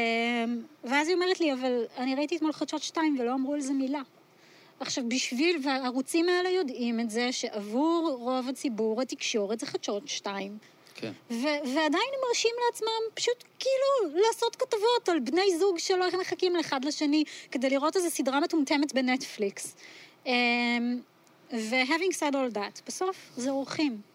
ואז 0.85 1.09
היא 1.09 1.15
אומרת 1.15 1.41
לי, 1.41 1.53
אבל 1.53 1.85
אני 1.97 2.15
ראיתי 2.15 2.37
אתמול 2.37 2.53
חדשות 2.53 2.83
שתיים 2.83 3.17
ולא 3.21 3.35
אמרו 3.35 3.55
על 3.55 3.61
זה 3.61 3.73
מילה. 3.73 4.03
עכשיו, 4.81 5.05
בשביל, 5.09 5.61
והערוצים 5.65 6.29
האלה 6.29 6.51
יודעים 6.51 7.01
את 7.01 7.11
זה, 7.11 7.33
שעבור 7.33 8.17
רוב 8.21 8.49
הציבור 8.49 9.03
התקשורת 9.03 9.61
זה 9.61 9.67
חדשות 9.67 10.09
שתיים. 10.09 10.59
כן. 10.95 11.13
ו- 11.31 11.61
ועדיין 11.65 12.11
הם 12.15 12.21
מרשים 12.29 12.55
לעצמם 12.67 13.15
פשוט 13.15 13.45
כאילו 13.59 14.21
לעשות 14.21 14.57
כתבות 14.57 15.09
על 15.09 15.21
בני 15.21 15.59
זוג 15.59 15.79
שלא 15.79 16.07
מחכים 16.21 16.57
לאחד 16.57 16.85
לשני 16.85 17.25
כדי 17.51 17.71
לראות 17.71 17.97
איזו 17.97 18.11
סדרה 18.11 18.41
מטומטמת 18.41 18.95
בנטפליקס. 18.95 19.77
Um, 20.25 20.29
ו-having 21.53 22.15
said 22.15 22.33
all 22.33 22.55
that, 22.55 22.81
בסוף 22.87 23.17
זה 23.37 23.51
אורחים. 23.51 24.10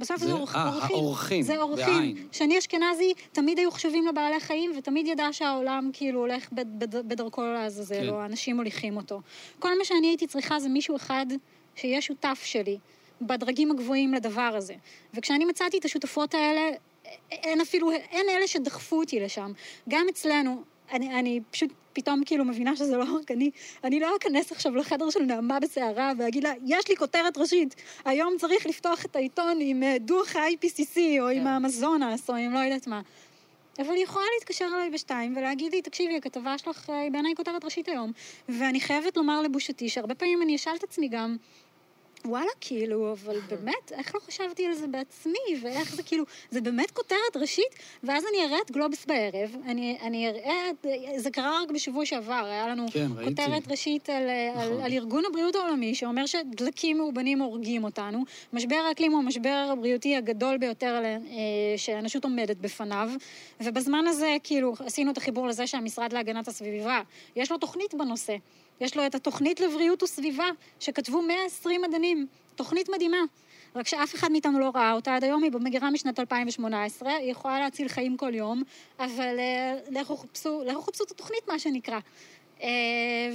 בסוף 0.00 0.16
זה, 0.20 0.26
זה- 0.26 0.32
אורח, 0.32 0.56
אה, 0.56 0.68
אורחים. 0.74 0.96
האורחים, 0.96 1.42
זה 1.42 1.56
אורחים. 1.62 1.86
בעין. 2.14 2.28
שאני 2.32 2.58
אשכנזי, 2.58 3.12
תמיד 3.32 3.58
היו 3.58 3.70
חשובים 3.70 4.06
לבעלי 4.06 4.40
חיים, 4.40 4.72
ותמיד 4.78 5.06
ידע 5.06 5.28
שהעולם 5.32 5.90
כאילו 5.92 6.20
הולך 6.20 6.52
בד- 6.52 6.78
בד- 6.78 7.08
בדרכו 7.08 7.42
לעזאזל, 7.42 8.00
כן. 8.00 8.08
או 8.08 8.20
האנשים 8.20 8.56
מוליכים 8.56 8.96
אותו. 8.96 9.20
כל 9.58 9.78
מה 9.78 9.84
שאני 9.84 10.06
הייתי 10.06 10.26
צריכה 10.26 10.60
זה 10.60 10.68
מישהו 10.68 10.96
אחד 10.96 11.26
שיהיה 11.76 12.00
שותף 12.00 12.40
שלי 12.44 12.78
בדרגים 13.22 13.70
הגבוהים 13.70 14.14
לדבר 14.14 14.40
הזה. 14.56 14.74
וכשאני 15.14 15.44
מצאתי 15.44 15.78
את 15.78 15.84
השותפות 15.84 16.34
האלה, 16.34 16.60
אין 17.30 17.60
אפילו, 17.60 17.90
אין 17.90 18.26
אלה 18.30 18.46
שדחפו 18.46 18.96
אותי 18.96 19.20
לשם. 19.20 19.52
גם 19.88 20.06
אצלנו, 20.10 20.62
אני, 20.92 21.18
אני 21.18 21.40
פשוט 21.50 21.70
פתאום 21.94 22.22
כאילו 22.26 22.44
מבינה 22.44 22.76
שזה 22.76 22.96
לא 22.96 23.04
רק 23.20 23.30
אני, 23.30 23.50
אני 23.84 24.00
לא 24.00 24.16
אכנס 24.16 24.52
עכשיו 24.52 24.76
לחדר 24.76 25.10
של 25.10 25.22
נעמה 25.22 25.60
בסערה 25.60 26.12
ואגיד 26.18 26.44
לה, 26.44 26.52
יש 26.66 26.88
לי 26.88 26.96
כותרת 26.96 27.38
ראשית, 27.38 27.74
היום 28.04 28.34
צריך 28.38 28.66
לפתוח 28.66 29.04
את 29.04 29.16
העיתון 29.16 29.58
עם 29.60 29.82
אה, 29.82 29.96
דוח 30.00 30.36
ה-IPCC, 30.36 30.98
או 31.20 31.28
עם 31.28 31.40
כן. 31.42 31.46
האמזונס, 31.46 32.30
או 32.30 32.34
עם 32.34 32.52
לא 32.52 32.58
יודעת 32.58 32.86
מה. 32.86 33.00
אבל 33.78 33.94
היא 33.94 34.04
יכולה 34.04 34.24
להתקשר 34.38 34.68
אליי 34.74 34.90
בשתיים 34.90 35.36
ולהגיד 35.36 35.72
לי, 35.72 35.82
תקשיבי, 35.82 36.16
הכתבה 36.16 36.58
שלך 36.58 36.90
אה, 36.90 37.00
היא 37.00 37.10
בעיניי 37.10 37.34
כותרת 37.36 37.64
ראשית 37.64 37.88
היום. 37.88 38.12
ואני 38.48 38.80
חייבת 38.80 39.16
לומר 39.16 39.42
לבושתי 39.42 39.88
שהרבה 39.88 40.14
פעמים 40.14 40.42
אני 40.42 40.56
אשאל 40.56 40.74
את 40.76 40.82
עצמי 40.82 41.08
גם, 41.08 41.36
וואלה, 42.26 42.50
כאילו, 42.60 43.12
אבל 43.12 43.38
באמת, 43.50 43.92
איך 43.92 44.14
לא 44.14 44.20
חשבתי 44.20 44.66
על 44.66 44.74
זה 44.74 44.86
בעצמי, 44.86 45.32
ואיך 45.62 45.94
זה 45.94 46.02
כאילו, 46.02 46.24
זה 46.50 46.60
באמת 46.60 46.90
כותרת 46.90 47.36
ראשית, 47.40 47.66
ואז 48.04 48.24
אני 48.30 48.44
אראה 48.48 48.58
את 48.66 48.70
גלובס 48.70 49.06
בערב, 49.06 49.56
אני, 49.66 49.98
אני 50.02 50.28
אראה, 50.28 50.70
את- 50.70 50.86
זה 51.16 51.30
קרה 51.30 51.60
רק 51.62 51.70
בשבוע 51.70 52.06
שעבר, 52.06 52.32
היה 52.46 52.68
לנו 52.68 52.86
כן, 52.92 53.06
ראיתי. 53.16 53.30
כותרת 53.42 53.70
ראשית 53.70 54.10
על, 54.10 54.22
על, 54.56 54.68
נכון. 54.68 54.82
על 54.84 54.92
ארגון 54.92 55.22
הבריאות 55.30 55.54
העולמי, 55.54 55.94
שאומר 55.94 56.26
שדלקים 56.26 56.98
מאובנים 56.98 57.38
הורגים 57.40 57.84
אותנו. 57.84 58.22
משבר 58.52 58.76
האקלים 58.88 59.12
הוא 59.12 59.20
המשבר 59.20 59.68
הבריאותי 59.72 60.16
הגדול 60.16 60.56
ביותר 60.58 61.02
אה, 61.04 61.12
שהאנושות 61.76 62.24
עומדת 62.24 62.56
בפניו, 62.56 63.10
ובזמן 63.60 64.06
הזה, 64.06 64.36
כאילו, 64.44 64.74
עשינו 64.86 65.10
את 65.12 65.16
החיבור 65.16 65.46
לזה 65.46 65.66
שהמשרד 65.66 66.12
להגנת 66.12 66.48
הסביבה, 66.48 67.00
יש 67.36 67.50
לו 67.50 67.58
תוכנית 67.58 67.94
בנושא. 67.94 68.36
יש 68.80 68.96
לו 68.96 69.06
את 69.06 69.14
התוכנית 69.14 69.60
לבריאות 69.60 70.02
וסביבה, 70.02 70.46
שכתבו 70.80 71.22
120 71.22 71.82
מדענים, 71.82 72.26
תוכנית 72.54 72.88
מדהימה. 72.88 73.22
רק 73.76 73.88
שאף 73.88 74.14
אחד 74.14 74.32
מאיתנו 74.32 74.60
לא 74.60 74.70
ראה 74.74 74.92
אותה 74.92 75.16
עד 75.16 75.24
היום, 75.24 75.42
היא 75.42 75.52
במגירה 75.52 75.90
משנת 75.90 76.20
2018, 76.20 77.12
היא 77.12 77.30
יכולה 77.30 77.60
להציל 77.60 77.88
חיים 77.88 78.16
כל 78.16 78.34
יום, 78.34 78.62
אבל 78.98 79.38
אה, 79.38 79.76
לכו 79.90 80.16
חפשו, 80.16 80.62
לכו 80.66 80.82
חפשו 80.82 81.04
את 81.04 81.10
התוכנית, 81.10 81.48
מה 81.48 81.58
שנקרא. 81.58 81.98
אה, 82.62 82.68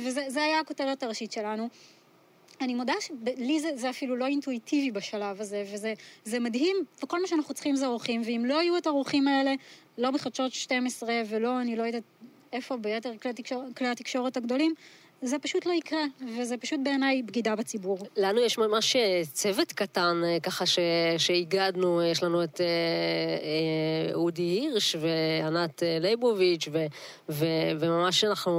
וזה 0.06 0.26
זה 0.28 0.44
היה 0.44 0.60
הכותרת 0.60 1.04
הראשית 1.04 1.32
שלנו. 1.32 1.70
אני 2.62 2.76
מודה 2.76 2.94
שלי 3.00 3.60
זה, 3.60 3.70
זה 3.76 3.90
אפילו 3.90 4.16
לא 4.16 4.26
אינטואיטיבי 4.26 4.92
בשלב 4.92 5.42
הזה, 5.42 5.64
וזה 5.74 5.94
זה 6.24 6.40
מדהים, 6.40 6.76
וכל 7.04 7.22
מה 7.22 7.28
שאנחנו 7.28 7.54
צריכים 7.54 7.76
זה 7.76 7.88
אורחים, 7.88 8.22
ואם 8.26 8.44
לא 8.46 8.62
יהיו 8.62 8.78
את 8.78 8.88
האורחים 8.88 9.28
האלה, 9.28 9.54
לא 9.98 10.12
בחדשות 10.12 10.54
12 10.54 11.22
ולא, 11.30 11.62
אני 11.62 11.76
לא 11.76 11.84
יודעת 11.84 12.04
איפה, 12.54 12.78
ביתר 12.78 13.18
כלי, 13.18 13.32
התקשור, 13.32 13.64
כלי 13.78 13.88
התקשורת 13.88 14.38
הגדולים, 14.38 14.74
זה 15.22 15.40
פשוט 15.40 15.66
לא 15.66 15.72
יקרה, 15.72 16.00
וזה 16.40 16.58
פשוט 16.58 16.80
בעיניי 16.84 17.24
בגידה 17.24 17.56
בציבור. 17.56 17.98
לנו 18.18 18.42
יש 18.42 18.58
ממש 18.58 18.96
אה, 18.96 19.22
צוות 19.34 19.72
קטן, 19.72 20.22
אה, 20.26 20.40
ככה 20.40 20.66
ש- 20.66 20.80
שהגדנו, 21.18 22.04
יש 22.04 22.24
לנו 22.24 22.44
את 22.44 22.62
אה, 22.62 22.66
אה, 22.66 24.14
אודי 24.16 24.42
הירש 24.42 24.96
וענת 24.96 25.84
אה, 25.84 25.98
ליבוביץ', 26.02 26.68
ו, 26.72 26.86
ו, 27.30 27.46
וממש 27.80 28.24
אנחנו, 28.24 28.52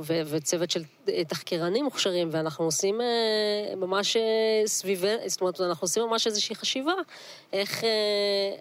ו, 0.00 0.20
וצוות 0.26 0.70
של 0.70 0.80
אה, 1.08 1.24
תחקירנים 1.24 1.84
מוכשרים, 1.84 2.28
ואנחנו 2.32 2.64
עושים 2.64 3.00
אה, 3.00 3.06
ממש 3.76 4.16
אה, 4.16 4.22
סביב, 4.66 5.04
זאת 5.26 5.40
אומרת, 5.40 5.60
אנחנו 5.60 5.84
עושים 5.84 6.02
ממש 6.02 6.26
איזושהי 6.26 6.54
חשיבה, 6.56 6.92
איך, 7.52 7.84
אה, 7.84 7.88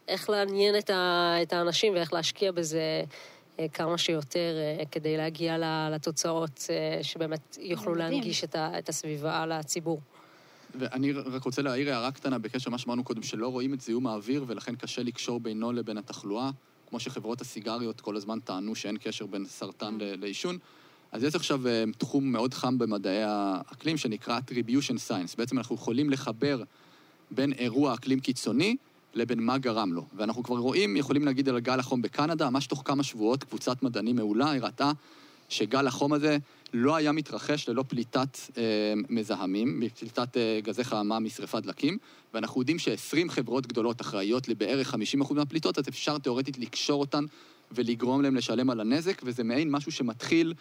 איך 0.08 0.30
לעניין 0.30 0.77
את, 0.77 0.89
ה, 0.89 1.34
את 1.42 1.54
האנשים 1.54 1.94
ואיך 1.94 2.13
להשקיע 2.13 2.51
בזה. 2.51 2.82
אה, 3.60 3.68
כמה 3.68 3.98
שיותר 3.98 4.56
אה, 4.80 4.86
כדי 4.92 5.18
להגיע 5.18 5.58
ל- 5.58 5.90
לתוצאות 5.96 6.66
אה, 6.70 7.04
שבאמת 7.04 7.58
יוכלו 7.62 7.92
מדהים. 7.94 8.12
להנגיש 8.12 8.44
את 8.56 8.90
הסביבה 8.90 9.46
לציבור. 9.46 10.02
ואני 10.80 11.12
רק 11.12 11.44
רוצה 11.44 11.62
להעיר 11.62 11.94
הערה 11.94 12.12
קטנה 12.12 12.38
בקשר 12.40 12.70
למה 12.70 12.78
שאמרנו 12.78 13.04
קודם, 13.04 13.24
שלא 13.24 13.48
רואים 13.48 13.74
את 13.74 13.82
זיהום 13.82 14.08
האוויר, 14.08 14.44
ולכן 14.48 14.76
קשה 14.76 15.04
לקשור 15.04 15.40
בינו 15.40 15.72
לבין 15.72 15.98
התחלואה, 15.98 16.50
כמו 16.90 17.00
שחברות 17.00 17.42
הסיגריות 17.42 18.02
כל 18.02 18.16
הזמן 18.16 18.40
טענו 18.40 18.76
שאין 18.76 18.98
קשר 18.98 19.26
בין 19.26 19.46
סרטן 19.46 19.98
ל- 20.00 20.16
לעישון. 20.22 20.58
אז 21.12 21.24
יש 21.24 21.36
עכשיו 21.36 21.62
תחום 21.98 22.32
מאוד 22.32 22.54
חם 22.54 22.78
במדעי 22.78 23.24
האקלים 23.24 23.98
שנקרא 23.98 24.40
attribution 24.40 25.10
science. 25.10 25.36
בעצם 25.38 25.58
אנחנו 25.58 25.76
יכולים 25.76 26.10
לחבר 26.10 26.64
בין 27.32 27.54
אירוע 27.54 27.94
אקלים 27.94 28.20
קיצוני 28.20 28.76
לבין 29.18 29.40
מה 29.40 29.58
גרם 29.58 29.94
לו. 29.94 30.06
ואנחנו 30.16 30.44
כבר 30.44 30.58
רואים, 30.58 30.96
יכולים 30.96 31.26
להגיד 31.26 31.50
על 31.50 31.60
גל 31.60 31.80
החום 31.80 32.02
בקנדה, 32.02 32.50
ממש 32.50 32.68
תוך 32.68 32.82
כמה 32.86 33.04
שבועות 33.04 33.44
קבוצת 33.44 33.84
מדענים 33.84 34.16
מעולה 34.16 34.56
הראתה 34.56 34.92
שגל 35.50 35.88
החום 35.88 36.14
הזה 36.14 36.38
לא 36.74 36.96
היה 36.96 37.12
מתרחש 37.12 37.70
ללא 37.70 37.84
פליטת 37.88 38.38
אה, 38.58 38.64
מזהמים, 39.10 39.82
פליטת 40.00 40.38
אה, 40.38 40.60
גזי 40.64 40.84
חממה 40.84 41.20
משרפת 41.20 41.64
דלקים, 41.64 41.98
ואנחנו 42.34 42.62
יודעים 42.62 42.80
ש-20 42.80 43.30
חברות 43.30 43.68
גדולות 43.68 44.02
אחראיות 44.02 44.48
לבערך 44.48 44.94
50% 44.94 45.34
מהפליטות, 45.34 45.78
אז 45.78 45.90
אפשר 45.90 46.18
תאורטית 46.18 46.58
לקשור 46.58 47.02
אותן 47.02 47.26
ולגרום 47.72 48.22
להם 48.22 48.36
לשלם 48.36 48.70
על 48.70 48.80
הנזק, 48.80 49.22
וזה 49.24 49.44
מעין 49.44 49.72
משהו 49.72 49.92
שמתחיל, 49.92 50.54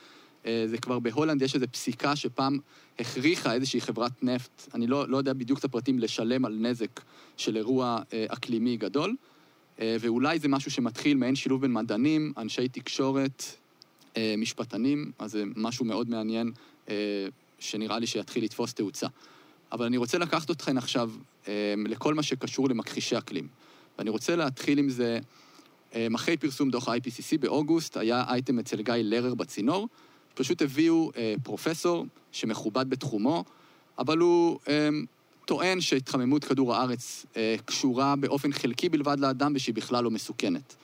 זה 0.67 0.79
כבר 0.79 0.99
בהולנד 0.99 1.43
יש 1.43 1.55
איזו 1.55 1.67
פסיקה 1.73 2.17
שפעם 2.17 2.59
הכריחה 2.99 3.55
איזושהי 3.55 3.81
חברת 3.81 4.23
נפט, 4.23 4.69
אני 4.75 4.87
לא, 4.87 5.09
לא 5.09 5.17
יודע 5.17 5.33
בדיוק 5.33 5.59
את 5.59 5.65
הפרטים, 5.65 5.99
לשלם 5.99 6.45
על 6.45 6.57
נזק 6.61 7.01
של 7.37 7.57
אירוע 7.57 8.03
אה, 8.13 8.25
אקלימי 8.29 8.77
גדול, 8.77 9.17
אה, 9.81 9.97
ואולי 10.01 10.39
זה 10.39 10.49
משהו 10.49 10.71
שמתחיל 10.71 11.17
מעין 11.17 11.35
שילוב 11.37 11.61
בין 11.61 11.73
מדענים, 11.73 12.33
אנשי 12.37 12.69
תקשורת, 12.69 13.43
אה, 14.17 14.35
משפטנים, 14.39 15.13
אז 15.19 15.33
זה 15.33 15.45
משהו 15.57 15.85
מאוד 15.85 16.11
מעניין 16.11 16.53
אה, 16.89 16.95
שנראה 17.59 17.99
לי 17.99 18.07
שיתחיל 18.07 18.45
לתפוס 18.45 18.75
תאוצה. 18.75 19.07
אבל 19.73 19.87
אני 19.87 19.97
רוצה 19.97 20.19
לקחת 20.19 20.51
אתכן 20.51 20.79
עכשיו 20.79 21.11
אה, 21.49 21.75
לכל 21.87 22.15
מה 22.15 22.23
שקשור 22.23 22.69
למכחישי 22.69 23.19
אקלים. 23.19 23.49
ואני 23.99 24.11
רוצה 24.11 24.37
להתחיל 24.37 24.79
עם 24.79 24.89
זה, 24.89 25.19
אה, 25.95 26.07
אחרי 26.15 26.37
פרסום 26.37 26.71
דוח 26.71 26.89
ה-IPCC 26.89 27.39
באוגוסט, 27.41 27.97
היה 27.97 28.25
אייטם 28.29 28.59
אצל 28.59 28.83
גיא 28.83 28.95
לרר 28.97 29.35
בצינור, 29.35 29.89
פשוט 30.37 30.63
הביאו 30.63 31.11
אה, 31.17 31.35
פרופסור 31.43 32.07
שמכובד 32.33 32.91
בתחומו, 32.91 33.45
אבל 33.99 34.19
הוא 34.19 34.59
אה, 34.69 34.89
טוען 35.45 35.81
שהתחממות 35.81 36.45
כדור 36.45 36.75
הארץ 36.75 37.27
אה, 37.37 37.57
קשורה 37.65 38.17
באופן 38.17 38.53
חלקי 38.53 38.89
בלבד 38.89 39.21
לאדם 39.21 39.53
ושהיא 39.55 39.75
בכלל 39.75 40.05
לא 40.05 40.11
מסוכנת. 40.11 40.77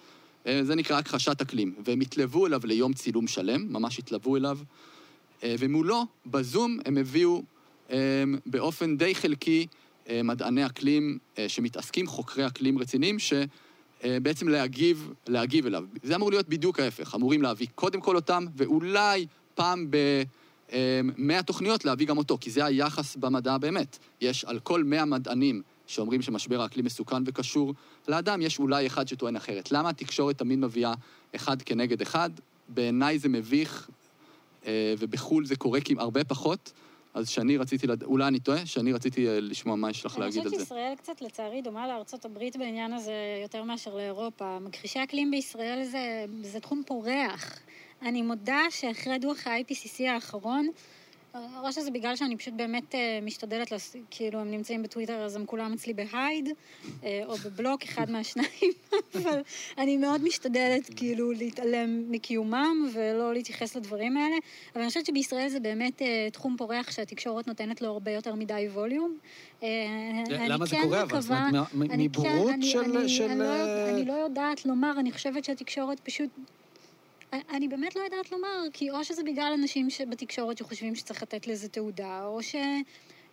אה, 0.47 0.61
זה 0.65 0.75
נקרא 0.75 0.99
הכחשת 0.99 1.41
אקלים, 1.41 1.75
והם 1.85 2.01
התלוו 2.01 2.47
אליו 2.47 2.61
ליום 2.65 2.93
צילום 2.93 3.27
שלם, 3.27 3.73
ממש 3.73 3.99
התלוו 3.99 4.37
אליו, 4.37 4.59
אה, 5.43 5.55
ומולו, 5.59 6.07
בזום, 6.27 6.79
הם 6.85 6.97
הביאו 6.97 7.43
אה, 7.91 7.97
באופן 8.47 8.97
די 8.97 9.15
חלקי 9.15 9.67
אה, 10.09 10.23
מדעני 10.23 10.67
אקלים 10.67 11.19
אה, 11.39 11.49
שמתעסקים, 11.49 12.07
חוקרי 12.07 12.47
אקלים 12.47 12.79
רציניים, 12.79 13.17
שבעצם 13.19 14.49
להגיב, 14.49 15.13
להגיב 15.29 15.67
אליו. 15.67 15.85
זה 16.03 16.17
אמור 16.17 16.31
להיות 16.31 16.49
בדיוק 16.49 16.81
ההפך, 16.81 17.15
אמורים 17.15 17.43
להביא 17.43 17.67
קודם 17.75 18.01
כל 18.01 18.17
אותם, 18.17 18.45
ואולי 18.57 19.27
פעם 19.55 19.91
ב... 19.91 19.97
אה, 20.73 21.01
100 21.17 21.43
תוכניות 21.43 21.85
להביא 21.85 22.07
גם 22.07 22.19
אותו, 22.19 22.39
כי 22.41 22.51
זה 22.51 22.65
היחס 22.65 23.17
במדע 23.17 23.59
באמת. 23.59 23.99
יש 24.21 24.45
על 24.45 24.59
כל 24.59 24.85
100 24.85 25.05
מדענים 25.05 25.63
שאומרים 25.87 26.23
שמשבר 26.23 26.63
האקלים 26.63 26.85
מסוכן 26.85 27.23
וקשור 27.27 27.75
לאדם, 28.09 28.43
יש 28.43 28.59
אולי 28.59 28.87
אחד 28.87 29.09
שטוען 29.09 29.37
אחרת. 29.37 29.73
למה 29.73 29.89
התקשורת 29.89 30.39
תמיד 30.39 30.59
מביאה 30.59 30.95
אחד 31.37 31.63
כנגד 31.63 32.03
אחד? 32.03 32.31
בעיניי 32.69 33.19
זה 33.19 33.29
מביך, 33.29 33.91
אה, 34.67 34.95
ובחו"ל 34.99 35.45
זה 35.45 35.57
קורה 35.57 35.81
כי 35.81 35.95
הרבה 35.99 36.25
פחות. 36.25 36.73
אז 37.15 37.29
שאני 37.29 37.57
רציתי, 37.57 37.87
לד... 37.87 38.03
אולי 38.03 38.29
אני 38.29 38.41
טועה, 38.41 38.67
שאני 38.67 38.93
רציתי 38.93 39.29
אה, 39.29 39.41
לשמוע 39.41 39.77
מה 39.77 39.91
יש 39.91 40.07
לך 40.07 40.17
אני 40.17 40.25
להגיד 40.25 40.39
על 40.39 40.45
חושבת 40.45 40.59
זה. 40.59 40.65
שישראל 40.65 40.95
קצת, 40.97 41.23
לצערי, 41.23 41.63
דומה 41.63 41.89
לארצות 41.89 42.25
הברית 42.25 42.57
בעניין 42.57 42.93
הזה 42.93 43.13
יותר 43.43 43.63
מאשר 43.63 43.95
לאירופה. 43.95 44.59
מכחישי 44.59 45.03
אקלים 45.03 45.31
בישראל 45.31 45.85
זה, 45.85 46.25
זה 46.43 46.61
תחום 46.61 46.83
פורח. 46.87 47.59
אני 48.05 48.23
מודה 48.23 48.61
שאחרי 48.71 49.19
דוח 49.19 49.47
ה-IPCC 49.47 50.03
האחרון, 50.09 50.69
או 51.35 51.73
שזה 51.73 51.91
בגלל 51.91 52.17
שאני 52.17 52.37
פשוט 52.37 52.55
באמת 52.55 52.95
אה, 52.95 53.19
משתדלת, 53.23 53.73
לס... 53.73 53.97
כאילו, 54.11 54.41
הם 54.41 54.51
נמצאים 54.51 54.83
בטוויטר, 54.83 55.25
אז 55.25 55.37
הם 55.37 55.47
כולם 55.47 55.73
אצלי 55.73 55.95
בהייד, 55.95 56.49
אה, 57.05 57.21
או 57.27 57.37
בבלוק, 57.37 57.83
אחד 57.83 58.11
מהשניים, 58.13 58.73
אבל 59.15 59.41
אני 59.79 59.97
מאוד 59.97 60.23
משתדלת, 60.25 60.91
כאילו, 60.97 61.33
להתעלם 61.33 62.11
מקיומם 62.11 62.89
ולא 62.93 63.33
להתייחס 63.33 63.77
לדברים 63.77 64.17
האלה. 64.17 64.37
אבל 64.73 64.81
אני 64.81 64.89
חושבת 64.89 65.07
שבישראל 65.07 65.49
זה 65.49 65.61
באמת 65.61 66.03
אה, 66.03 66.29
תחום 66.33 66.57
פורח 66.59 66.91
שהתקשורת 66.91 67.47
נותנת 67.47 67.83
לו 67.83 67.89
הרבה 67.89 68.11
יותר 68.11 68.35
מדי 68.35 68.69
ווליום. 68.73 69.19
אה, 69.63 69.69
למה 70.49 70.67
זה 70.67 70.77
כן 70.77 70.83
קורה 70.83 71.03
אבל? 71.03 71.21
זאת 71.21 71.31
אומרת, 71.31 71.67
מבורות 71.99 72.47
כן, 72.47 72.53
אני- 72.53 73.09
של... 73.09 73.35
לא 73.35 73.45
אה, 73.45 73.91
אני 73.91 74.05
לא 74.05 74.13
יודעת 74.13 74.67
לומר, 74.67 74.93
אני 74.99 75.13
חושבת 75.13 75.45
שהתקשורת 75.45 76.01
פשוט... 76.01 76.31
אני 77.33 77.69
באמת 77.69 77.97
לא 77.97 78.01
יודעת 78.01 78.33
לומר, 78.33 78.59
כי 78.73 78.91
או 78.91 79.05
שזה 79.05 79.23
בגלל 79.23 79.53
אנשים 79.61 79.89
בתקשורת 80.09 80.59
שחושבים 80.59 80.95
שצריך 80.95 81.23
לתת 81.23 81.47
לזה 81.47 81.69
תעודה, 81.69 82.25
או 82.25 82.43
ש... 82.43 82.55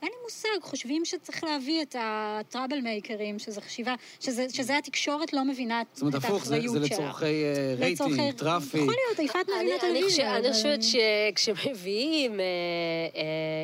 אין 0.02 0.10
לי 0.12 0.18
מושג, 0.24 0.50
חושבים 0.62 1.06
שצריך 1.06 1.44
להביא 1.44 1.82
את 1.82 1.96
ה 2.00 2.10
trouble 2.10 2.82
makerים, 2.82 3.40
שזה 3.40 3.62
חשיבה, 3.62 3.96
שזה, 4.20 4.46
שזה 4.50 4.78
התקשורת 4.78 5.34
לא 5.34 5.46
מבינה 5.46 5.82
זאת 5.94 6.02
אומרת, 6.02 6.16
את 6.16 6.26
הפוך, 6.26 6.46
זה, 6.46 6.56
האחריות 6.56 6.82
זה 6.82 6.88
שלה. 6.88 6.98
לצורכי 6.98 7.26
אה, 7.26 7.76
רייטינג, 7.80 8.32
traffic. 8.32 8.82
יכול 8.82 8.96
להיות, 9.08 9.30
יפעת 9.30 9.50
מבינה 9.50 9.80
טלוויזיה. 9.80 10.38
אני 10.38 10.54
חושבת 10.54 10.80
שכשמביאים 10.84 12.40
אה, 12.40 12.46
אה, 13.16 13.22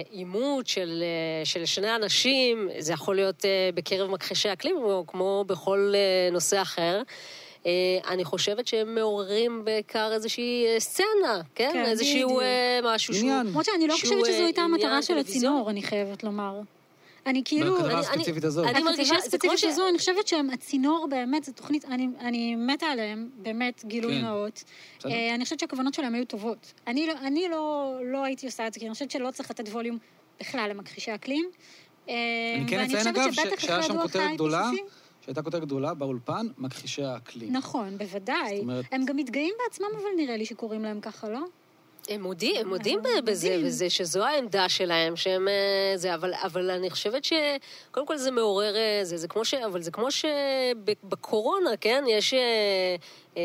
עימות 0.09 0.67
של, 0.67 1.03
אה, 1.03 1.45
של 1.45 1.65
שני 1.65 1.95
אנשים, 1.95 2.69
זה 2.79 2.93
יכול 2.93 3.15
להיות 3.15 3.45
אה, 3.45 3.69
בקרב 3.73 4.11
מכחישי 4.11 4.53
אקלים, 4.53 4.75
או 4.75 5.03
כמו 5.07 5.43
בכל 5.47 5.93
אה, 5.95 6.29
נושא 6.31 6.61
אחר. 6.61 7.01
אה, 7.65 7.71
אני 8.07 8.25
חושבת 8.25 8.67
שהם 8.67 8.95
מעוררים 8.95 9.61
בעיקר 9.65 10.13
איזושהי 10.13 10.65
אה, 10.67 10.79
סצנה, 10.79 11.41
כן? 11.55 11.69
כן, 11.73 11.85
איזשהו 11.85 12.25
בדיוק. 12.27 12.41
אה, 12.41 12.79
משהו 12.83 13.13
שהוא... 13.13 13.29
עניין. 13.29 13.47
למרות 13.47 13.65
שאני 13.65 13.87
לא 13.87 13.93
חושבת 13.93 14.25
שזו 14.25 14.43
הייתה 14.43 14.61
המטרה 14.61 15.01
של. 15.01 15.17
הצינור, 15.17 15.69
אני 15.69 15.83
חייבת 15.83 16.23
לומר. 16.23 16.59
אני 17.25 17.41
כאילו... 17.45 17.75
בכתבה 17.75 17.99
הספציפית 17.99 18.43
הזאת. 18.43 18.65
אני 18.67 18.83
מרגישה- 18.83 19.15
הספציפית 19.15 19.63
הזו, 19.63 19.89
אני 19.89 19.97
חושבת 19.97 20.27
שהם, 20.27 20.49
הצינור 20.49 21.07
באמת, 21.09 21.43
זו 21.43 21.51
תוכנית, 21.51 21.85
אני, 21.85 22.07
אני 22.19 22.55
מתה 22.55 22.85
עליהם, 22.85 23.29
באמת, 23.37 23.85
גילוי 23.85 24.13
כן. 24.13 24.21
נאות. 24.25 24.63
אני 25.05 25.43
חושבת 25.43 25.59
שהכוונות 25.59 25.93
שלהם 25.93 26.15
היו 26.15 26.25
טובות. 26.25 26.73
אני, 26.87 27.07
לא, 27.07 27.13
אני 27.21 27.47
לא, 27.49 27.95
לא 28.03 28.23
הייתי 28.23 28.45
עושה 28.45 28.67
את 28.67 28.73
זה, 28.73 28.79
כי 28.79 28.85
אני 28.85 28.93
חושבת 28.93 29.11
שלא 29.11 29.31
צריך 29.31 29.51
לתת 29.51 29.69
ווליום 29.69 29.97
בכלל 30.39 30.69
למכחישי 30.69 31.15
אקלים. 31.15 31.49
אני 32.07 32.15
כן 32.67 32.79
אציין, 32.79 33.07
אגב, 33.07 33.31
שהיה 33.57 33.83
שם 33.83 34.01
כותרת 34.01 34.33
גדולה, 34.33 34.69
שהייתה 35.25 35.41
כותרת 35.41 35.61
גדולה 35.61 35.93
באולפן, 35.93 36.47
מכחישי 36.57 37.03
האקלים. 37.03 37.53
נכון, 37.55 37.97
בוודאי. 37.97 38.59
אומרת- 38.59 38.85
הם 38.91 39.05
גם 39.05 39.17
מתגאים 39.17 39.53
בעצמם, 39.63 39.87
אבל 39.95 40.09
נראה 40.17 40.37
לי 40.37 40.45
שקוראים 40.45 40.83
להם 40.83 40.99
ככה, 41.01 41.29
לא? 41.29 41.39
הם 42.09 42.21
מודים, 42.23 42.55
הם 42.61 42.67
מודים 42.69 42.99
הם 43.17 43.25
בזה. 43.25 43.61
וזה 43.63 43.89
שזו 43.89 44.23
העמדה 44.25 44.69
שלהם, 44.69 45.15
שהם... 45.15 45.47
אה, 45.47 45.97
זה, 45.97 46.13
אבל, 46.15 46.33
אבל 46.33 46.69
אני 46.71 46.89
חושבת 46.89 47.23
ש... 47.23 47.33
קודם 47.91 48.05
כל 48.07 48.17
זה 48.17 48.31
מעורר... 48.31 48.75
אה, 48.75 48.99
זה, 49.03 49.17
זה 49.17 49.27
כמו 49.27 49.45
ש... 49.45 49.53
אבל 49.53 49.81
זה 49.81 49.91
כמו 49.91 50.07
שבקורונה, 50.11 51.69
כן? 51.81 52.03
יש... 52.07 52.33
אה, 52.33 52.95
אה, 53.37 53.41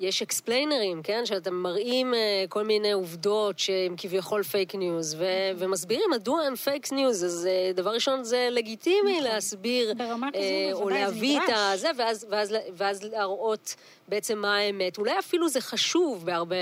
יש 0.00 0.22
explainerים, 0.22 1.02
כן? 1.02 1.26
שאתם 1.26 1.54
מראים 1.54 2.14
אה, 2.14 2.44
כל 2.48 2.64
מיני 2.64 2.92
עובדות 2.92 3.58
שהם 3.58 3.94
כביכול 3.96 4.42
פייק 4.42 4.74
ניוז, 4.74 5.16
ו- 5.18 5.50
ומסבירים 5.58 6.10
מדוע 6.10 6.42
הם 6.42 6.56
פייק 6.56 6.92
ניוז, 6.92 7.24
אז 7.24 7.48
אה, 7.50 7.72
דבר 7.74 7.90
ראשון 7.90 8.24
זה 8.24 8.48
לגיטימי 8.50 9.20
להסביר, 9.20 9.94
ברמה 9.96 10.28
כזו, 10.30 10.40
אה, 10.40 10.70
או 10.72 10.88
זה 10.88 10.94
להביא 10.94 11.38
את. 11.38 11.42
הזה, 11.54 11.88
ואז, 11.98 12.26
ואז, 12.30 12.54
ואז 12.76 13.02
להראות 13.02 13.74
בעצם 14.08 14.38
מה 14.38 14.56
האמת. 14.56 14.98
אולי 14.98 15.18
אפילו 15.18 15.48
זה 15.48 15.60
חשוב 15.60 16.26
בהרבה, 16.26 16.56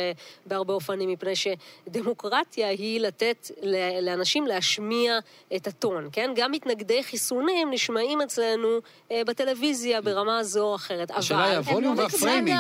בהרבה 0.47 0.75
אופנים, 0.75 1.11
מפני 1.11 1.33
שדמוקרטיה 1.37 2.69
היא 2.69 3.01
לתת 3.01 3.51
לאנשים 4.03 4.47
להשמיע 4.47 5.19
את 5.57 5.67
הטון, 5.67 6.09
כן? 6.13 6.31
גם 6.37 6.53
מתנגדי 6.53 7.03
חיסונים 7.03 7.71
נשמעים 7.71 8.21
אצלנו 8.21 8.69
אה, 9.11 9.23
בטלוויזיה 9.27 10.01
ברמה 10.01 10.43
זו 10.45 10.65
או 10.65 10.75
אחרת. 10.75 11.11
השאלה. 11.11 11.45
היא 11.45 11.57
הווליום 11.57 11.97
לא 11.97 12.03
והפריימינג. 12.03 12.59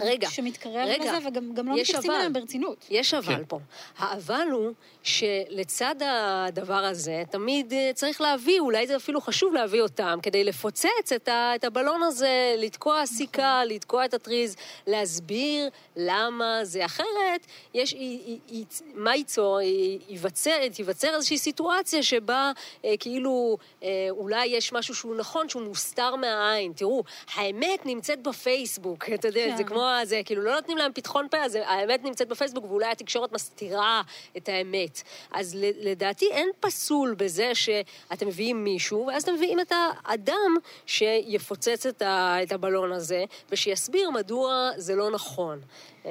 רגע, 0.00 0.30
שמתקרב 0.30 0.88
רגע. 0.88 1.04
לזה, 1.04 1.28
וגם 1.28 1.54
גם 1.54 1.68
לא 1.68 1.74
יש 1.74 1.90
מתייחסים. 1.90 2.10
אליהם 2.10 2.32
ברצינות. 2.32 2.86
יש 2.90 3.14
אבל 3.14 3.36
כן. 3.36 3.42
פה. 3.48 3.58
האבל 3.98 4.48
הוא 4.52 4.72
שלצד 5.02 5.94
הדבר 6.04 6.84
הזה, 6.84 7.22
תמיד 7.30 7.72
אה, 7.72 7.90
צריך 7.94 8.20
להביא, 8.20 8.60
אולי 8.60 8.86
זה 8.86 8.96
אפילו 8.96 9.20
חשוב 9.20 9.54
להביא 9.54 9.82
אותם, 9.82 10.18
כדי 10.22 10.44
לפוצץ 10.44 11.12
את, 11.16 11.28
ה, 11.28 11.52
את 11.54 11.64
הבלון 11.64 12.02
הזה, 12.02 12.54
לתקוע 12.58 13.06
סיכה, 13.06 13.64
לתקוע 13.64 14.04
את 14.04 14.14
הטריז, 14.14 14.56
להסביר 14.86 15.68
למה 15.96 16.58
זה 16.62 16.84
אחרת. 16.84 17.46
יש, 17.74 17.92
היא, 17.92 18.20
היא, 18.26 18.38
היא, 18.48 18.64
מה 18.94 19.16
ייצור? 19.16 19.60
ייווצר, 20.08 20.68
תיווצר 20.74 21.14
איזושהי 21.14 21.38
סיטואציה 21.38 22.02
שבה 22.02 22.52
אה, 22.84 22.94
כאילו 22.98 23.56
אה, 23.82 24.06
אולי 24.10 24.46
יש 24.46 24.72
משהו 24.72 24.94
שהוא 24.94 25.16
נכון, 25.16 25.48
שהוא 25.48 25.62
מוסתר 25.62 26.16
מהעין. 26.16 26.72
תראו, 26.72 27.04
האמת 27.34 27.86
נמצאת 27.86 28.22
בפייסבוק, 28.22 29.04
אתה 29.14 29.28
יודע, 29.28 29.46
כן. 29.50 29.56
זה 29.56 29.64
כמו 29.64 29.83
זה, 30.04 30.20
כאילו 30.24 30.42
לא 30.42 30.54
נותנים 30.54 30.76
להם 30.78 30.92
פתחון 30.94 31.26
פה, 31.30 31.36
אז 31.38 31.54
האמת 31.64 32.04
נמצאת 32.04 32.28
בפייסבוק, 32.28 32.64
ואולי 32.64 32.86
התקשורת 32.86 33.32
מסתירה 33.32 34.02
את 34.36 34.48
האמת. 34.48 35.02
אז 35.32 35.56
לדעתי 35.80 36.26
אין 36.30 36.48
פסול 36.60 37.14
בזה 37.18 37.50
שאתם 37.54 38.26
מביאים 38.26 38.64
מישהו, 38.64 39.06
ואז 39.06 39.22
אתם 39.22 39.34
מביאים 39.34 39.60
את 39.60 39.72
האדם 40.04 40.56
שיפוצץ 40.86 41.86
את, 41.86 42.02
ה- 42.02 42.42
את 42.42 42.52
הבלון 42.52 42.92
הזה, 42.92 43.24
ושיסביר 43.50 44.10
מדוע 44.10 44.70
זה 44.76 44.94
לא 44.94 45.10
נכון. 45.10 45.60
אמ, 46.04 46.10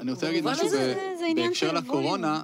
אני 0.00 0.10
רוצה 0.10 0.26
להגיד 0.26 0.44
משהו 0.44 0.66
הזה- 0.66 0.94
ב- 1.14 1.18
זה 1.18 1.24
עניין 1.26 1.46
בהקשר 1.48 1.72
לקורונה. 1.72 2.42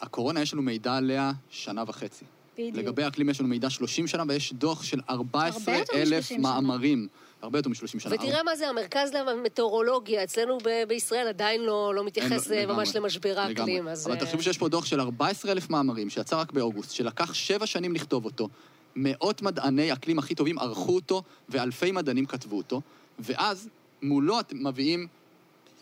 הקורונה, 0.00 0.40
יש 0.42 0.52
לנו 0.52 0.62
מידע 0.62 0.96
עליה 0.96 1.32
שנה 1.50 1.84
וחצי. 1.86 2.24
בדיוק. 2.58 2.76
לגבי 2.76 3.02
האקלים 3.02 3.28
יש 3.28 3.40
לנו 3.40 3.48
מידע 3.48 3.70
30 3.70 4.06
שנה, 4.06 4.22
ויש 4.28 4.52
דוח 4.52 4.82
של 4.82 5.00
14 5.10 5.76
יותר 5.76 5.92
אלף 5.94 6.12
מ-30 6.12 6.28
שנה. 6.28 6.38
מאמרים. 6.38 7.08
הרבה 7.42 7.58
יותר 7.58 7.70
מ-30 7.70 7.98
שנה. 7.98 8.14
ותראה 8.14 8.42
מה 8.42 8.56
זה 8.56 8.68
המרכז 8.68 9.12
למטאורולוגיה, 9.12 10.24
אצלנו 10.24 10.58
ב- 10.64 10.84
בישראל 10.88 11.28
עדיין 11.28 11.60
לא, 11.60 11.92
לא 11.94 12.00
אין, 12.00 12.06
מתייחס 12.06 12.48
לא, 12.48 12.54
אה, 12.54 12.62
לגמרי, 12.62 12.76
ממש 12.76 12.96
למשבר 12.96 13.38
האקלים. 13.38 13.76
לגמרי. 13.76 13.92
אז, 13.92 14.06
אבל 14.06 14.14
אה, 14.14 14.20
תחשבו 14.20 14.42
שיש 14.42 14.58
פה 14.58 14.68
דוח 14.68 14.84
של 14.84 15.00
14,000 15.00 15.70
מאמרים, 15.70 16.10
שיצא 16.10 16.40
רק 16.40 16.52
באוגוסט, 16.52 16.90
שלקח 16.90 17.34
שבע 17.34 17.66
שנים 17.66 17.94
לכתוב 17.94 18.24
אותו, 18.24 18.48
מאות 18.96 19.42
מדעני 19.42 19.92
אקלים 19.92 20.18
הכי 20.18 20.34
טובים 20.34 20.58
ערכו 20.58 20.94
אותו, 20.94 21.22
ואלפי 21.48 21.92
מדענים 21.92 22.26
כתבו 22.26 22.56
אותו, 22.56 22.80
ואז 23.18 23.68
מולו 24.02 24.40
אתם 24.40 24.66
מביאים, 24.66 25.06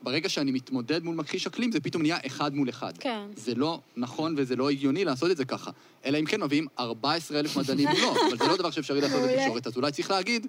ברגע 0.04 0.28
שאני 0.28 0.50
מתמודד 0.50 1.04
מול 1.04 1.16
מכחיש 1.16 1.46
אקלים, 1.46 1.72
זה 1.72 1.80
פתאום 1.80 2.02
נהיה 2.02 2.18
אחד 2.26 2.54
מול 2.54 2.68
אחד. 2.68 2.98
כן. 2.98 3.26
זה 3.36 3.54
לא 3.54 3.80
נכון 3.96 4.34
וזה 4.38 4.56
לא 4.56 4.70
הגיוני 4.70 5.04
לעשות 5.04 5.30
את 5.30 5.36
זה 5.36 5.44
ככה. 5.44 5.70
אלא 6.04 6.18
אם 6.18 6.24
כן 6.24 6.42
מביאים 6.42 6.66
14,000 6.78 7.56
מדענים 7.58 7.88
מולו, 7.88 8.10
אבל 8.28 8.38
זה 8.38 8.44
לא 8.44 8.56
דבר 8.56 8.70
שאפשרי 8.70 9.00
לעשות. 9.00 9.20
בתקשורת, 9.30 9.66
אז 9.66 9.76
אולי 9.76 9.92
צריך 9.92 10.10
להגיד, 10.10 10.46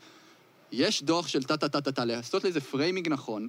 יש 0.71 1.03
דוח 1.03 1.27
של 1.27 1.43
טה-טה-טה-טה, 1.43 2.05
לעשות 2.05 2.43
לזה 2.43 2.61
framing 2.61 3.09
נכון, 3.09 3.47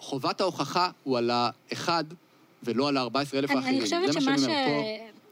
וחובת 0.00 0.40
ההוכחה 0.40 0.90
הוא 1.04 1.18
על 1.18 1.30
האחד 1.30 2.04
ולא 2.62 2.88
על 2.88 2.96
ה-14,000 2.96 3.08
אני, 3.32 3.40
האחרים. 3.40 3.64
אני 3.64 3.80
חושבת 3.80 4.12
שמה 4.12 4.38
ש... 4.38 4.42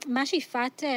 מה 0.07 0.25
שיפעת, 0.25 0.83
אה, 0.83 0.89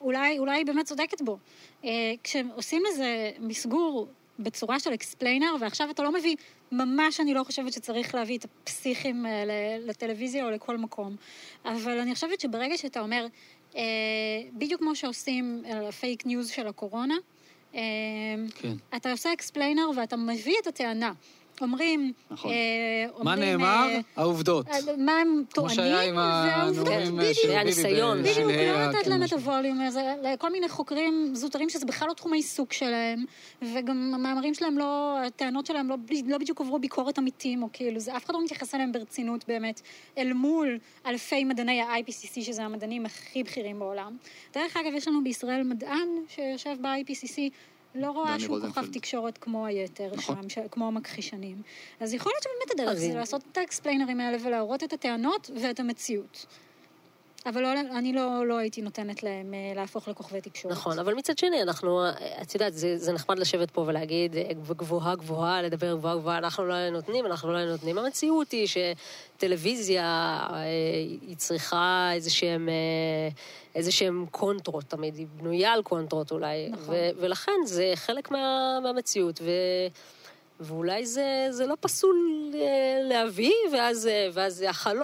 אולי, 0.00 0.38
אולי 0.38 0.64
באמת 0.64 0.86
צודקת 0.86 1.22
בו. 1.22 1.38
אה, 1.84 1.90
כשעושים 2.24 2.82
איזה 2.92 3.30
מסגור 3.40 4.08
בצורה 4.38 4.80
של 4.80 4.94
explainer, 4.94 5.54
ועכשיו 5.60 5.90
אתה 5.90 6.02
לא 6.02 6.12
מביא, 6.12 6.36
ממש 6.72 7.20
אני 7.20 7.34
לא 7.34 7.44
חושבת 7.44 7.72
שצריך 7.72 8.14
להביא 8.14 8.38
את 8.38 8.44
הפסיכים 8.44 9.26
אה, 9.26 9.44
לטלוויזיה 9.86 10.44
או 10.44 10.50
לכל 10.50 10.78
מקום. 10.78 11.16
אבל 11.64 11.98
אני 11.98 12.14
חושבת 12.14 12.40
שברגע 12.40 12.76
שאתה 12.76 13.00
אומר, 13.00 13.26
אה, 13.76 13.82
בדיוק 14.52 14.80
כמו 14.80 14.96
שעושים 14.96 15.62
על 15.70 15.86
הפייק 15.86 16.26
ניוז 16.26 16.48
של 16.50 16.66
הקורונה, 16.66 17.14
אה, 17.74 17.80
כן. 18.54 18.74
אתה 18.96 19.10
עושה 19.10 19.32
explainer 19.32 19.90
ואתה 19.96 20.16
מביא 20.16 20.54
את 20.62 20.66
הטענה. 20.66 21.12
אומרים... 21.62 22.12
נכון. 22.30 22.50
אה, 22.50 23.06
מה 23.22 23.34
נאמר? 23.34 23.86
אה, 23.88 24.00
העובדות. 24.16 24.68
אה, 24.68 24.78
מה 24.98 25.12
הם 25.12 25.28
כמו 25.28 25.44
טוענים, 25.54 25.76
שהיה 25.76 26.02
עם 26.02 26.18
הנאומים. 26.18 27.34
של 27.34 27.48
ביבי 27.48 27.64
ניסיון. 27.64 28.22
בדיוק, 28.22 28.38
לא 28.38 28.88
לתת 28.88 29.06
להם 29.06 29.22
את. 29.22 29.32
הווליום 29.32 29.80
הזה, 29.80 30.14
לכל 30.22 30.52
מיני 30.52 30.68
חוקרים 30.68 31.30
זוטרים 31.34 31.68
שזה 31.68 31.86
בכלל 31.86 32.08
לא 32.08 32.14
תחום 32.14 32.32
העיסוק 32.32 32.72
שלהם, 32.72 33.24
וגם 33.62 34.12
המאמרים 34.14 34.54
שלהם 34.54 34.78
לא, 34.78 35.18
הטענות 35.26 35.66
שלהם 35.66 35.88
לא, 35.88 35.96
לא 36.26 36.38
בדיוק 36.38 36.60
עברו 36.60 36.78
ביקורת 36.78 37.18
עמיתים, 37.18 37.62
או 37.62 37.68
כאילו, 37.72 38.00
זה, 38.00 38.16
אף 38.16 38.24
אחד 38.24 38.34
לא 38.34 38.44
מתייחס 38.44 38.74
אליהם 38.74 38.92
ברצינות 38.92 39.44
באמת, 39.48 39.80
אל 40.18 40.32
מול 40.32 40.78
אלפי 41.06 41.44
מדעני 41.44 41.80
ה-IPCC, 41.80 42.40
שזה 42.40 42.64
המדענים 42.64 43.06
הכי 43.06 43.42
בכירים 43.42 43.78
בעולם. 43.78 44.16
דרך 44.54 44.76
אגב, 44.76 44.92
יש 44.94 45.08
לנו 45.08 45.24
בישראל 45.24 45.62
מדען 45.62 46.08
שיושב 46.28 46.76
ב-IPCC, 46.80 47.38
לא 47.94 48.10
רואה 48.10 48.40
שהוא. 48.40 48.60
כוכב 48.60 48.86
תקשורת 48.92 49.38
כמו 49.38 49.66
היתר 49.66 50.10
נכון. 50.16 50.36
שם, 50.42 50.48
ש... 50.48 50.58
כמו 50.70 50.86
המכחישנים. 50.86 51.62
אז 52.00 52.14
יכול 52.14 52.32
להיות 52.32 52.42
שבאמת 52.42 52.80
הדרך 52.80 52.98
זה 52.98 53.14
לעשות 53.14 53.44
את 53.52 53.58
האקספליינרים 53.58 54.20
האלה 54.20 54.38
ולהראות 54.44 54.84
את 54.84 54.92
הטענות 54.92 55.50
ואת 55.62 55.80
המציאות. 55.80 56.46
אבל 57.46 57.62
לא, 57.62 57.68
אני 57.98 58.12
לא, 58.12 58.46
לא 58.46 58.58
הייתי 58.58 58.82
נותנת 58.82 59.22
להם 59.22 59.54
אה, 59.54 59.72
להפוך 59.76 60.08
לכוכבי 60.08 60.40
תקשורת. 60.40 60.74
נכון, 60.74 60.98
אבל 60.98 61.14
מצד 61.14 61.38
שני, 61.38 61.62
אנחנו, 61.62 62.04
את 62.42 62.54
יודעת, 62.54 62.74
זה, 62.74 62.98
זה 62.98 63.12
נחמד 63.12 63.38
לשבת 63.38 63.70
פה 63.70 63.80
ולהגיד 63.80 64.36
אה, 64.36 64.52
גבוהה 64.76 65.14
גבוהה, 65.14 65.62
לדבר 65.62 65.94
גבוהה 65.94 66.16
גבוהה, 66.16 66.38
אנחנו 66.38 66.66
לא 66.66 66.90
נותנים, 66.90 67.26
אנחנו 67.26 67.52
לא 67.52 67.64
נותנים. 67.64 67.98
המציאות 67.98 68.50
היא 68.50 68.66
שטלוויזיה, 68.66 70.38
אה, 70.50 70.64
היא 71.28 71.36
צריכה 71.36 72.10
איזה 72.12 72.30
שהם... 72.30 72.68
איזה 73.74 73.92
שהם 73.92 74.26
קונטרות 74.30 74.84
תמיד, 74.84 75.16
היא 75.16 75.26
בנויה 75.36 75.72
על 75.72 75.82
קונטרות 75.82 76.32
אולי. 76.32 76.68
נכון. 76.68 76.94
ו- 76.94 77.10
ולכן 77.16 77.52
זה 77.66 77.92
חלק 77.94 78.30
מה, 78.30 78.78
מהמציאות, 78.82 79.40
ו... 79.42 79.50
ואולי 80.60 81.06
זה, 81.06 81.46
זה 81.50 81.66
לא 81.66 81.74
פסול 81.80 82.50
להביא, 83.08 83.52
ואז, 83.72 84.08
ואז 84.32 84.64
החל... 84.68 84.96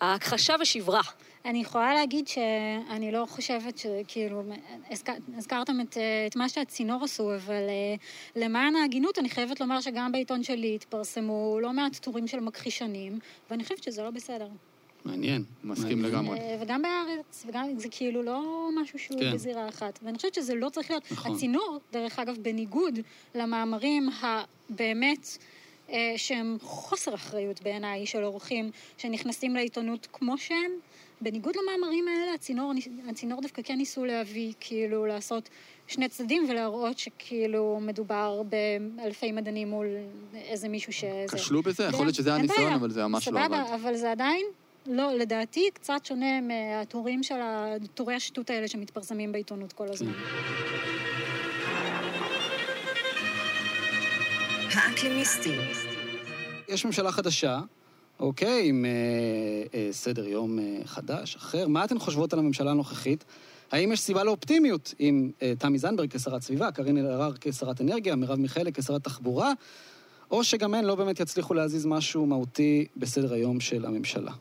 ההכחשה 0.00 0.54
ושברה. 0.60 1.00
אני 1.44 1.58
יכולה 1.60 1.94
להגיד 1.94 2.28
שאני 2.28 3.12
לא 3.12 3.26
חושבת 3.28 3.78
שכאילו, 3.78 4.42
הזכר, 4.90 5.12
הזכרתם 5.36 5.80
את, 5.80 5.96
את 6.26 6.36
מה 6.36 6.48
שהצינור 6.48 7.04
עשו, 7.04 7.34
אבל 7.34 7.54
אה, 7.68 7.94
למען 8.36 8.76
ההגינות 8.76 9.18
אני 9.18 9.28
חייבת 9.28 9.60
לומר 9.60 9.80
שגם 9.80 10.12
בעיתון 10.12 10.42
שלי 10.42 10.74
התפרסמו 10.74 11.58
לא 11.62 11.72
מעט 11.72 11.96
טורים 11.96 12.26
של 12.26 12.40
מכחישנים, 12.40 13.18
ואני 13.50 13.62
חושבת 13.62 13.82
שזה 13.82 14.02
לא 14.02 14.10
בסדר. 14.10 14.48
מעניין. 15.04 15.44
מסכים 15.64 16.02
לגמרי. 16.04 16.38
אה, 16.38 16.56
וגם 16.60 16.82
בארץ, 16.82 17.44
וגם 17.48 17.78
זה 17.78 17.88
כאילו 17.90 18.22
לא 18.22 18.68
משהו 18.82 18.98
שהוא 18.98 19.20
כן. 19.20 19.32
בזירה 19.32 19.68
אחת. 19.68 19.98
ואני 20.02 20.16
חושבת 20.16 20.34
שזה 20.34 20.54
לא 20.54 20.68
צריך 20.68 20.90
להיות. 20.90 21.12
נכון. 21.12 21.34
הצינור, 21.34 21.80
דרך 21.92 22.18
אגב, 22.18 22.36
בניגוד 22.42 22.98
למאמרים 23.34 24.08
הבאמת... 24.22 25.38
אה, 25.90 26.14
שהם 26.16 26.56
חוסר 26.60 27.14
אחריות 27.14 27.62
בעיניי 27.62 28.06
של 28.06 28.24
אורחים 28.24 28.70
שנכנסים 28.98 29.54
לעיתונות 29.54 30.08
כמו 30.12 30.38
שהם, 30.38 30.70
בניגוד 31.22 31.54
למאמרים 31.56 32.08
האלה, 32.08 32.34
הצינור, 32.34 32.72
הצינור 33.08 33.40
דווקא 33.40 33.62
כן 33.62 33.76
ניסו 33.76 34.04
להביא, 34.04 34.52
כאילו, 34.60 35.06
לעשות 35.06 35.48
שני 35.86 36.08
צדדים 36.08 36.46
ולהראות 36.50 36.98
שכאילו 36.98 37.78
מדובר 37.82 38.42
באלפי 38.42 39.32
מדענים 39.32 39.70
מול 39.70 39.86
איזה 40.34 40.68
מישהו 40.68 40.92
ש... 40.92 41.04
כשלו 41.34 41.62
בזה, 41.62 41.84
יכול 41.84 42.06
להיות 42.06 42.14
שזה 42.14 42.34
היה 42.34 42.42
ניסיון, 42.42 42.72
אבל 42.72 42.90
זה 42.90 43.06
ממש 43.06 43.28
לא 43.28 43.38
עבד. 43.38 43.46
סבבה, 43.46 43.74
אבל 43.74 43.96
זה 43.96 44.10
עדיין, 44.10 44.46
לא, 44.86 45.12
לדעתי, 45.12 45.70
קצת 45.74 46.04
שונה 46.04 46.40
מהטורים 46.40 47.22
של 47.22 47.40
ה... 47.40 47.74
טורי 47.94 48.14
השטות 48.14 48.50
האלה 48.50 48.68
שמתפרסמים 48.68 49.32
בעיתונות 49.32 49.72
כל 49.72 49.88
הזמן. 49.88 50.12
האקלימיסטים. 54.74 55.60
יש 56.68 56.84
ממשלה 56.86 57.12
חדשה, 57.12 57.60
אוקיי, 58.20 58.68
עם 58.68 58.84
אה, 58.84 58.90
אה, 59.74 59.88
סדר 59.92 60.28
יום 60.28 60.58
אה, 60.58 60.78
חדש, 60.84 61.36
אחר. 61.36 61.68
מה 61.68 61.84
אתן 61.84 61.98
חושבות 61.98 62.32
על 62.32 62.38
הממשלה 62.38 62.70
הנוכחית? 62.70 63.24
האם 63.72 63.92
יש 63.92 64.00
סיבה 64.00 64.24
לאופטימיות 64.24 64.94
עם 64.98 65.30
אה, 65.42 65.52
תמי 65.58 65.78
זנדברג 65.78 66.10
כשרת 66.10 66.42
סביבה, 66.42 66.70
קארין 66.70 66.98
אלהרר 66.98 67.32
כשרת 67.40 67.80
אנרגיה, 67.80 68.16
מרב 68.16 68.38
מיכאלי 68.38 68.72
כשרת 68.72 69.04
תחבורה, 69.04 69.52
או 70.30 70.44
שגם 70.44 70.74
הן 70.74 70.84
לא 70.84 70.94
באמת 70.94 71.20
יצליחו 71.20 71.54
להזיז 71.54 71.86
משהו 71.86 72.26
מהותי 72.26 72.86
בסדר 72.96 73.32
היום 73.32 73.60
של 73.60 73.84
הממשלה? 73.84 74.32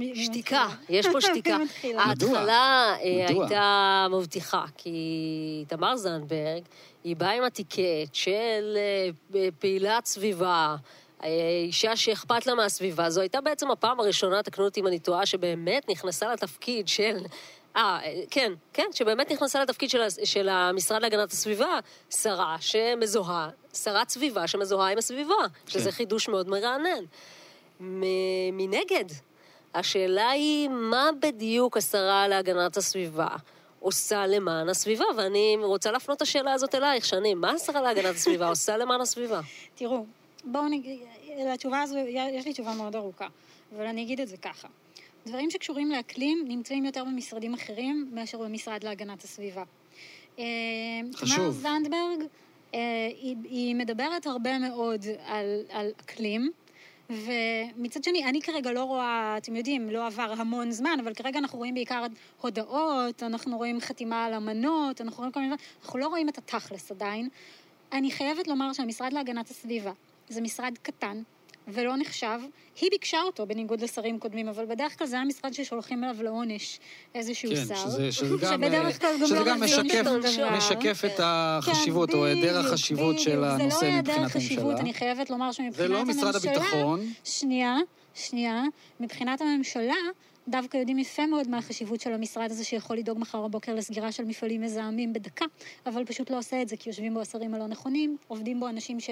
אה, 0.00 0.08
שתיקה, 0.14 0.68
יש 0.88 1.06
פה 1.06 1.20
שתיקה. 1.26 1.56
ההתחלה 1.98 2.94
אה, 3.02 3.26
הייתה 3.28 4.06
מבטיחה, 4.10 4.64
כי 4.76 5.64
תמר 5.68 5.96
זנדברג, 5.96 6.62
היא 7.04 7.16
באה 7.16 7.32
עם 7.32 7.44
הטיקט 7.44 8.12
של 8.12 8.76
אה, 9.34 9.48
פעילת 9.58 10.06
סביבה, 10.06 10.76
אישה 11.64 11.96
שאכפת 11.96 12.46
לה 12.46 12.54
מהסביבה. 12.54 13.10
זו 13.10 13.20
הייתה 13.20 13.40
בעצם 13.40 13.70
הפעם 13.70 14.00
הראשונה, 14.00 14.42
תקנו 14.42 14.64
אותי 14.64 14.80
אם 14.80 14.86
אני 14.86 14.98
טועה, 14.98 15.26
שבאמת 15.26 15.90
נכנסה 15.90 16.32
לתפקיד 16.32 16.88
של... 16.88 17.16
אה, 17.76 18.00
כן, 18.30 18.52
כן, 18.72 18.86
שבאמת 18.92 19.32
נכנסה 19.32 19.62
לתפקיד 19.62 19.90
של, 19.90 20.00
של 20.24 20.48
המשרד 20.48 21.02
להגנת 21.02 21.32
הסביבה, 21.32 21.78
שרה 22.10 22.56
שמזוהה, 22.60 23.50
שרת 23.74 24.08
סביבה 24.08 24.46
שמזוהה 24.46 24.92
עם 24.92 24.98
הסביבה, 24.98 25.34
כן. 25.66 25.70
שזה 25.72 25.92
חידוש 25.92 26.28
מאוד 26.28 26.48
מרענן. 26.48 27.04
מנגד, 28.52 29.04
השאלה 29.74 30.30
היא, 30.30 30.68
מה 30.68 31.10
בדיוק 31.20 31.76
השרה 31.76 32.28
להגנת 32.28 32.76
הסביבה 32.76 33.28
עושה 33.80 34.26
למען 34.26 34.68
הסביבה? 34.68 35.04
ואני 35.16 35.56
רוצה 35.62 35.90
להפנות 35.90 36.16
את 36.16 36.22
השאלה 36.22 36.52
הזאת 36.52 36.74
אלייך, 36.74 37.04
שני, 37.04 37.34
מה 37.34 37.50
השרה 37.50 37.80
להגנת 37.80 38.14
הסביבה 38.14 38.48
עושה 38.48 38.76
למען 38.76 39.00
הסביבה? 39.00 39.40
תראו, 39.74 40.04
בואו 40.44 40.68
נגיד, 40.68 41.00
לתשובה 41.46 41.82
הזו, 41.82 41.98
יש 42.08 42.46
לי 42.46 42.52
תשובה 42.52 42.74
מאוד 42.74 42.96
ארוכה, 42.96 43.26
אבל 43.76 43.86
אני 43.86 44.02
אגיד 44.02 44.20
את 44.20 44.28
זה 44.28 44.36
ככה. 44.36 44.68
דברים 45.26 45.50
שקשורים 45.50 45.90
לאקלים 45.90 46.44
נמצאים 46.48 46.84
יותר 46.84 47.04
במשרדים 47.04 47.54
אחרים 47.54 48.10
מאשר 48.12 48.38
במשרד 48.38 48.84
להגנת 48.84 49.24
הסביבה. 49.24 49.62
אה, 50.38 50.44
חשוב. 51.14 51.36
תמר 51.36 51.50
זנדברג, 51.50 52.26
אה, 52.74 52.80
היא, 53.20 53.36
היא 53.44 53.74
מדברת 53.74 54.26
הרבה 54.26 54.58
מאוד 54.58 55.04
על, 55.26 55.60
על 55.70 55.90
אקלים, 56.00 56.52
ומצד 57.10 58.04
שני, 58.04 58.24
אני 58.24 58.42
כרגע 58.42 58.72
לא 58.72 58.84
רואה, 58.84 59.34
אתם 59.36 59.56
יודעים, 59.56 59.90
לא 59.90 60.06
עבר 60.06 60.34
המון 60.36 60.70
זמן, 60.70 60.98
אבל 61.02 61.14
כרגע 61.14 61.38
אנחנו 61.38 61.58
רואים 61.58 61.74
בעיקר 61.74 62.06
הודעות, 62.40 63.22
אנחנו 63.22 63.56
רואים 63.56 63.80
חתימה 63.80 64.24
על 64.24 64.34
אמנות, 64.34 65.00
אנחנו 65.00 65.18
רואים 65.18 65.32
כל 65.32 65.40
מיני 65.40 65.54
דברים, 65.54 65.68
אנחנו 65.82 65.98
לא 65.98 66.06
רואים 66.06 66.28
את 66.28 66.38
התכלס 66.38 66.90
עדיין. 66.90 67.28
אני 67.92 68.10
חייבת 68.10 68.48
לומר 68.48 68.72
שהמשרד 68.72 69.12
להגנת 69.12 69.50
הסביבה 69.50 69.92
זה 70.28 70.40
משרד 70.40 70.74
קטן, 70.82 71.22
ולא 71.68 71.96
נחשב. 71.96 72.38
היא 72.80 72.90
ביקשה 72.90 73.22
אותו, 73.22 73.46
בניגוד 73.46 73.80
לשרים 73.80 74.18
קודמים, 74.18 74.48
אבל 74.48 74.66
בדרך 74.66 74.98
כלל 74.98 75.06
זה 75.06 75.18
המשרד 75.18 75.52
ששולחים 75.52 76.04
אליו 76.04 76.22
לעונש 76.22 76.78
איזשהו 77.14 77.50
כן, 77.50 77.64
שר. 77.66 77.74
שזה, 77.74 78.12
שזה 78.12 78.36
גם, 78.40 78.52
שבדרך 78.54 79.00
כלל 79.00 79.10
גם 79.20 79.26
שזה 79.26 79.40
לא 79.40 79.44
גם 79.44 79.62
משקף, 79.62 80.04
משקף 80.56 81.02
את 81.04 81.20
החשיבות, 81.22 82.10
כן, 82.10 82.16
או 82.16 82.24
היעדר 82.24 82.58
החשיבות 82.58 83.18
של 83.18 83.44
הנושא 83.44 83.64
מבחינת 83.64 83.76
הממשלה. 83.76 83.80
זה 83.80 83.86
לא 83.86 84.12
היעדר 84.12 84.28
חשיבות, 84.28 84.80
אני 84.80 84.94
חייבת 84.94 85.30
לומר 85.30 85.52
שמבחינת 85.52 85.90
הממשלה... 85.90 86.12
זה 86.14 86.22
לא 86.22 86.30
משרד 86.30 86.36
הביטחון. 86.36 87.00
שנייה, 87.24 87.76
שנייה. 88.14 88.62
מבחינת 89.00 89.40
הממשלה, 89.40 89.94
דווקא 90.48 90.76
יודעים 90.76 90.98
יפה 90.98 91.26
מאוד 91.26 91.48
מה 91.48 91.58
החשיבות 91.58 92.00
של 92.00 92.12
המשרד 92.12 92.50
הזה 92.50 92.64
שיכול 92.64 92.96
לדאוג 92.96 93.18
מחר 93.18 93.42
בבוקר 93.42 93.74
לסגירה 93.74 94.12
של 94.12 94.24
מפעלים 94.24 94.60
מזהמים 94.60 95.12
בדקה, 95.12 95.44
אבל 95.86 96.04
פשוט 96.04 96.30
לא 96.30 96.38
עושה 96.38 96.62
את 96.62 96.68
זה 96.68 96.76
כי 96.76 96.90
יושבים 96.90 97.14
בו 97.14 97.20
השרים 97.20 97.54
הלא 97.54 97.66
נכונים, 97.66 98.16
עובדים 98.28 98.60
בו 98.60 98.68
אנשים 98.68 99.00
ש... 99.00 99.10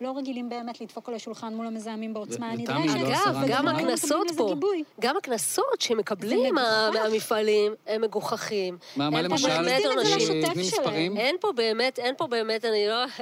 לא 0.00 0.12
רגילים 0.16 0.48
באמת 0.48 0.80
לדפוק 0.80 1.08
על 1.08 1.14
השולחן 1.14 1.54
מול 1.54 1.66
המזהמים 1.66 2.14
בעוצמה 2.14 2.50
הנדרשת. 2.50 2.96
אגב, 2.96 3.36
גם 3.48 3.68
הקנסות 3.68 4.26
פה, 4.36 4.54
גם 5.00 5.16
הקנסות 5.16 5.80
שמקבלים 5.80 6.58
המפעלים, 7.04 7.74
הם 7.86 8.00
מגוחכים. 8.00 8.78
מה, 8.96 9.10
מה 9.10 9.22
למשל? 9.22 9.48
אין 11.16 11.36
פה 11.40 11.52
באמת, 11.52 11.98
אין 11.98 12.14
פה 12.18 12.26
באמת, 12.26 12.64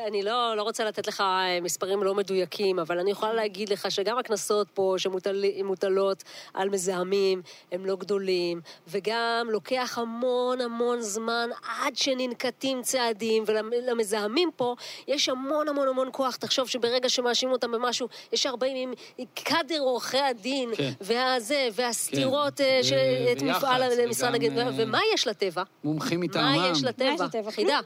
אני 0.07 0.23
לא, 0.23 0.57
לא 0.57 0.63
רוצה 0.63 0.85
לתת 0.85 1.07
לך 1.07 1.21
אה, 1.21 1.59
מספרים 1.63 2.03
לא 2.03 2.15
מדויקים, 2.15 2.79
אבל 2.79 2.99
אני 2.99 3.11
יכולה 3.11 3.33
להגיד 3.33 3.69
לך 3.69 3.91
שגם 3.91 4.19
הקנסות 4.19 4.69
פה 4.75 4.95
שמוטלות 4.99 6.25
על 6.55 6.69
מזהמים, 6.69 7.43
הם 7.73 7.87
לא 7.87 7.97
גדולים, 7.97 8.61
וגם 8.89 9.49
לוקח 9.51 9.99
המון 9.99 10.61
המון 10.61 11.01
זמן 11.01 11.51
עד 11.83 11.97
שננקטים 11.97 12.83
צעדים, 12.83 13.45
ולמזהמים 13.47 14.51
פה 14.57 14.75
יש 15.09 15.29
המון 15.29 15.69
המון 15.69 15.89
המון 15.89 16.09
כוח. 16.13 16.37
תחשוב 16.37 16.68
שברגע 16.69 17.09
שמאשימים 17.09 17.53
אותם 17.53 17.73
במשהו, 17.73 18.09
ישר 18.33 18.57
באים 18.57 18.95
עם 19.19 19.27
קאדר 19.35 19.81
עורכי 19.81 20.19
הדין, 20.19 20.71
כן. 20.77 20.93
והזה, 21.01 21.69
והסתירות 21.73 22.57
כן. 22.57 22.65
אה, 22.93 23.33
את 23.33 23.43
מפעל 23.43 24.07
משרד 24.09 24.35
הגנת, 24.35 24.59
אה, 24.59 24.71
ומה 24.77 25.01
יש 25.15 25.27
לטבע? 25.27 25.63
מומחים 25.85 26.21
מטעמם. 26.21 26.57
מה 26.57 26.69
יש 26.73 26.85
לטבע? 26.85 27.51
חידה. 27.51 27.81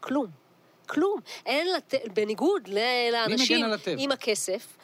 כלום. 0.00 0.26
כלום. 0.86 1.20
אין 1.46 1.66
לטבע, 1.76 2.00
בניגוד 2.14 2.68
לאנשים 3.12 3.66
עם 3.98 4.12
הכסף, 4.12 4.76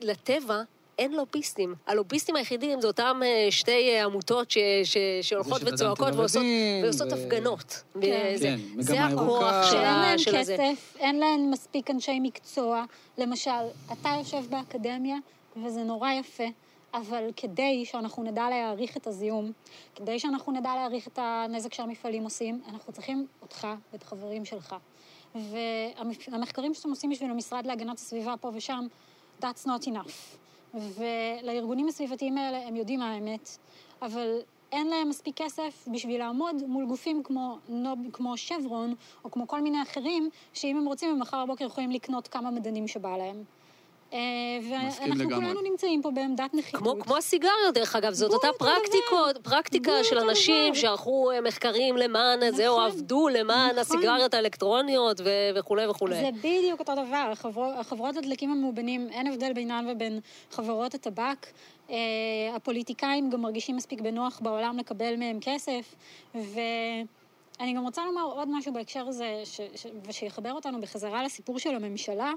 לטבע 0.00 0.62
אין 0.98 1.12
לוביסטים. 1.12 1.74
הלוביסטים 1.86 2.36
היחידים 2.36 2.80
זה 2.80 2.86
אותם 2.86 3.20
אה, 3.24 3.46
שתי 3.50 3.90
אה, 3.90 4.04
עמותות 4.04 4.50
ש, 4.50 4.58
ש, 4.84 4.96
שהולכות 5.22 5.62
וצועקות 5.64 6.14
ועושות, 6.14 6.42
ועושות 6.84 7.12
ו... 7.12 7.14
הפגנות. 7.14 7.82
כן, 8.00 8.32
זה, 8.36 8.46
כן, 8.46 8.82
זה 8.82 9.04
הכוח 9.04 9.70
של, 9.70 9.76
ה, 9.76 10.18
של 10.18 10.36
הזה. 10.36 10.52
אין 10.54 10.60
להם 10.60 10.76
כסף, 10.76 10.96
אין 10.98 11.18
להם 11.18 11.50
מספיק 11.50 11.90
אנשי 11.90 12.20
מקצוע. 12.20 12.84
למשל, 13.18 13.50
אתה 13.92 14.08
יושב 14.18 14.42
באקדמיה, 14.50 15.16
וזה 15.64 15.82
נורא 15.82 16.10
יפה. 16.12 16.44
אבל 16.94 17.30
כדי 17.36 17.84
שאנחנו 17.84 18.22
נדע 18.22 18.48
להעריך 18.50 18.96
את 18.96 19.06
הזיהום, 19.06 19.52
כדי 19.94 20.18
שאנחנו 20.18 20.52
נדע 20.52 20.74
להעריך 20.74 21.08
את 21.08 21.18
הנזק 21.22 21.74
שהמפעלים 21.74 22.24
עושים, 22.24 22.60
אנחנו 22.68 22.92
צריכים 22.92 23.26
אותך 23.42 23.68
ואת 23.92 24.02
החברים 24.02 24.44
שלך. 24.44 24.76
והמחקרים 25.34 26.74
שאתם 26.74 26.90
עושים 26.90 27.10
בשביל 27.10 27.30
המשרד 27.30 27.66
להגנת 27.66 27.98
הסביבה 27.98 28.34
פה 28.40 28.50
ושם, 28.54 28.86
that's 29.42 29.66
not 29.66 29.86
enough. 29.86 30.43
ולארגונים 30.74 31.88
הסביבתיים 31.88 32.38
האלה, 32.38 32.68
הם 32.68 32.76
יודעים 32.76 33.00
מה 33.00 33.10
האמת, 33.10 33.48
אבל 34.02 34.38
אין 34.72 34.86
להם 34.86 35.08
מספיק 35.08 35.36
כסף 35.36 35.88
בשביל 35.92 36.18
לעמוד 36.18 36.62
מול 36.66 36.86
גופים 36.86 37.22
כמו, 37.22 37.58
נוב, 37.68 37.98
כמו 38.12 38.36
שברון, 38.36 38.94
או 39.24 39.30
כמו 39.30 39.48
כל 39.48 39.60
מיני 39.60 39.82
אחרים, 39.82 40.30
שאם 40.52 40.76
הם 40.76 40.86
רוצים, 40.86 41.10
הם 41.10 41.18
מחר 41.18 41.44
בבוקר 41.44 41.64
יכולים 41.64 41.90
לקנות 41.90 42.28
כמה 42.28 42.50
מדענים 42.50 42.88
שבא 42.88 43.16
להם. 43.16 43.44
ואנחנו. 44.70 45.30
כולנו 45.30 45.60
נמצאים 45.70 46.02
פה 46.02 46.10
בעמדת 46.10 46.54
נחיתות. 46.54 46.80
כמו, 46.80 46.94
כמו 47.00 47.16
הסיגריות, 47.16 47.74
דרך 47.74 47.96
אגב, 47.96 48.12
זאת 48.12 48.32
אותה 48.32 48.48
פרקטיקות. 48.58 49.38
פרקטיקה 49.42 50.04
של 50.04 50.18
אנשים 50.18 50.72
דבר. 50.72 50.80
שערכו 50.80 51.30
אה, 51.30 51.40
מחקרים 51.40 51.96
למען 51.96 52.50
זה, 52.50 52.68
או 52.68 52.76
נכון. 52.76 52.90
עבדו 52.90 53.28
למען 53.28 53.66
נכון. 53.68 53.78
הסיגריות 53.78 54.34
האלקטרוניות 54.34 55.20
ו- 55.20 55.50
וכולי 55.54 55.86
וכולי. 55.86 56.14
זה 56.14 56.30
בדיוק 56.38 56.80
אותו 56.80 56.92
דבר. 56.94 57.28
החברות, 57.32 57.74
החברות 57.78 58.16
הדלקים 58.16 58.50
המאובנים, 58.50 59.08
אין 59.10 59.26
הבדל 59.26 59.52
בינן 59.52 59.86
ובין 59.90 60.20
חברות 60.50 60.94
הטבק. 60.94 61.46
אה, 61.90 61.96
הפוליטיקאים 62.56 63.30
גם 63.30 63.40
מרגישים 63.40 63.76
מספיק 63.76 64.00
בנוח 64.00 64.40
בעולם 64.42 64.78
לקבל 64.78 65.16
מהם 65.16 65.38
כסף, 65.40 65.94
ואני 66.34 67.72
גם 67.76 67.84
רוצה 67.84 68.04
לומר 68.04 68.22
עוד 68.22 68.48
משהו 68.50 68.72
בהקשר 68.72 69.08
הזה, 69.08 69.40
ש, 69.44 69.60
ש, 69.74 69.86
ושיחבר 70.04 70.52
אותנו 70.52 70.80
בחזרה 70.80 71.22
לסיפור 71.24 71.58
של 71.58 71.74
הממשלה 71.74 72.32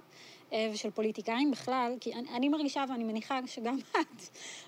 ושל 0.74 0.92
פוליטיקאים 0.92 1.52
בכלל, 1.52 1.94
כי 2.00 2.14
אני, 2.14 2.30
אני 2.30 2.50
מרגישה, 2.50 2.84
ואני 2.90 3.04
מניחה 3.04 3.40
שגם 3.46 3.78
את, 4.00 4.24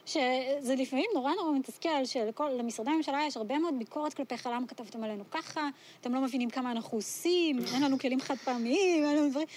שזה 0.06 0.76
לפעמים 0.78 1.06
נורא 1.14 1.32
נורא 1.34 1.52
מתסכל, 1.52 2.06
שלמשרדי 2.06 2.92
הממשלה 2.92 3.24
יש 3.28 3.38
הרבה 3.38 3.60
מאוד 3.60 3.74
ביקורת 3.80 4.14
כלפיך, 4.14 4.46
למה 4.46 4.68
כתבתם 4.68 5.04
עלינו 5.04 5.24
ככה, 5.32 5.70
אתם 6.02 6.14
לא 6.14 6.22
מבינים 6.22 6.50
כמה 6.50 6.72
אנחנו 6.72 6.98
עושים, 6.98 7.60
אין 7.74 7.84
לנו 7.84 8.00
כלים 8.00 8.22
חד 8.22 8.36
פעמיים, 8.36 9.04
אין 9.04 9.18
לנו 9.18 9.30
דברים... 9.30 9.48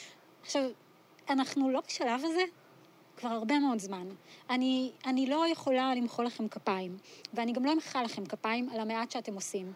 עכשיו, 0.42 0.62
אנחנו 1.30 1.70
לא 1.70 1.80
בשלב 1.86 2.24
הזה 2.24 2.42
כבר 3.16 3.28
הרבה 3.28 3.58
מאוד 3.58 3.78
זמן. 3.78 4.06
אני, 4.50 4.90
אני 5.06 5.26
לא 5.26 5.44
יכולה 5.48 5.94
למחוא 5.94 6.24
לכם 6.24 6.48
כפיים, 6.48 6.96
ואני 7.34 7.52
גם 7.52 7.64
לא 7.64 7.72
אמחא 7.72 7.98
לכם 7.98 8.26
כפיים 8.26 8.68
על 8.70 8.80
המעט 8.80 9.10
שאתם 9.10 9.34
עושים. 9.34 9.72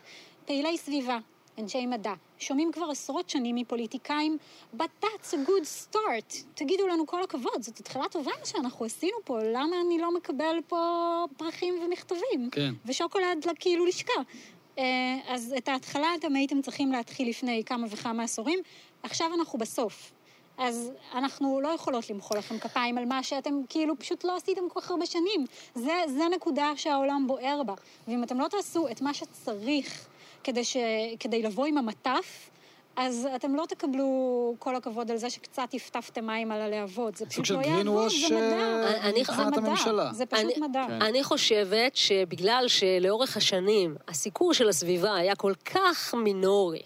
פעילי 0.46 0.78
סביבה, 0.78 1.18
אנשי 1.58 1.86
מדע, 1.86 2.12
שומעים 2.38 2.72
כבר 2.72 2.86
עשרות 2.90 3.30
שנים 3.30 3.56
מפוליטיקאים, 3.56 4.38
but 4.76 5.04
that's 5.04 5.32
a 5.32 5.48
good 5.48 5.94
start. 5.94 6.44
תגידו 6.54 6.86
לנו 6.86 7.06
כל 7.06 7.22
הכבוד, 7.22 7.62
זאת 7.62 7.80
התחלה 7.80 8.04
טובה 8.10 8.30
מה 8.40 8.46
שאנחנו 8.46 8.84
עשינו 8.84 9.16
פה, 9.24 9.38
למה 9.42 9.76
אני 9.86 9.98
לא 9.98 10.14
מקבל 10.14 10.56
פה 10.68 11.24
פרחים 11.36 11.74
ומכתבים? 11.84 12.50
כן. 12.52 12.74
ושוקולד 12.86 13.46
כאילו 13.58 13.86
לשכה. 13.86 14.12
אה, 14.78 14.84
אז 15.28 15.54
את 15.58 15.68
ההתחלה 15.68 16.14
אתם 16.18 16.34
הייתם 16.36 16.62
צריכים 16.62 16.92
להתחיל 16.92 17.28
לפני 17.28 17.62
כמה 17.66 17.86
וכמה 17.90 18.22
עשורים, 18.22 18.58
עכשיו 19.02 19.30
אנחנו 19.34 19.58
בסוף. 19.58 20.12
אז 20.58 20.92
אנחנו 21.14 21.60
לא 21.60 21.68
יכולות 21.68 22.10
למחוא 22.10 22.36
לכם 22.36 22.58
כפיים 22.58 22.98
על 22.98 23.04
מה 23.04 23.22
שאתם 23.22 23.54
כאילו 23.68 23.98
פשוט 23.98 24.24
לא 24.24 24.36
עשיתם 24.36 24.68
כל 24.68 24.80
כך 24.80 24.90
הרבה 24.90 25.06
שנים. 25.06 25.44
זה, 25.74 25.92
זה 26.06 26.24
נקודה 26.34 26.72
שהעולם 26.76 27.24
בוער 27.26 27.62
בה. 27.62 27.74
ואם 28.08 28.22
אתם 28.22 28.40
לא 28.40 28.48
תעשו 28.48 28.88
את 28.88 29.00
מה 29.00 29.14
שצריך 29.14 30.06
כדי, 30.44 30.64
ש, 30.64 30.76
כדי 31.20 31.42
לבוא 31.42 31.66
עם 31.66 31.78
המטף, 31.78 32.50
אז 32.96 33.28
אתם 33.36 33.54
לא 33.54 33.64
תקבלו 33.68 34.06
כל 34.58 34.76
הכבוד 34.76 35.10
על 35.10 35.16
זה 35.16 35.30
שקצת 35.30 35.62
טפטפתם 35.70 36.26
מים 36.26 36.52
על 36.52 36.60
הלהבות. 36.60 37.16
זה 37.16 37.26
פשוט 37.26 37.50
לא 37.50 37.60
יעבוד, 37.60 38.10
זה 38.28 38.36
מדע. 38.36 38.42
אה, 38.56 39.08
אני- 39.08 39.24
זה 39.24 39.32
מבחינת 39.32 39.56
מדע. 39.58 39.66
הממשלה. 39.66 40.10
זה 40.12 40.26
פשוט 40.26 40.58
מדע. 40.58 40.84
כן. 40.88 41.02
אני 41.02 41.24
חושבת 41.24 41.96
שבגלל 41.96 42.64
שלאורך 42.68 43.36
השנים 43.36 43.96
הסיקור 44.08 44.54
של 44.54 44.68
הסביבה 44.68 45.14
היה 45.14 45.34
כל 45.34 45.52
כך 45.64 46.14
מינורי, 46.14 46.82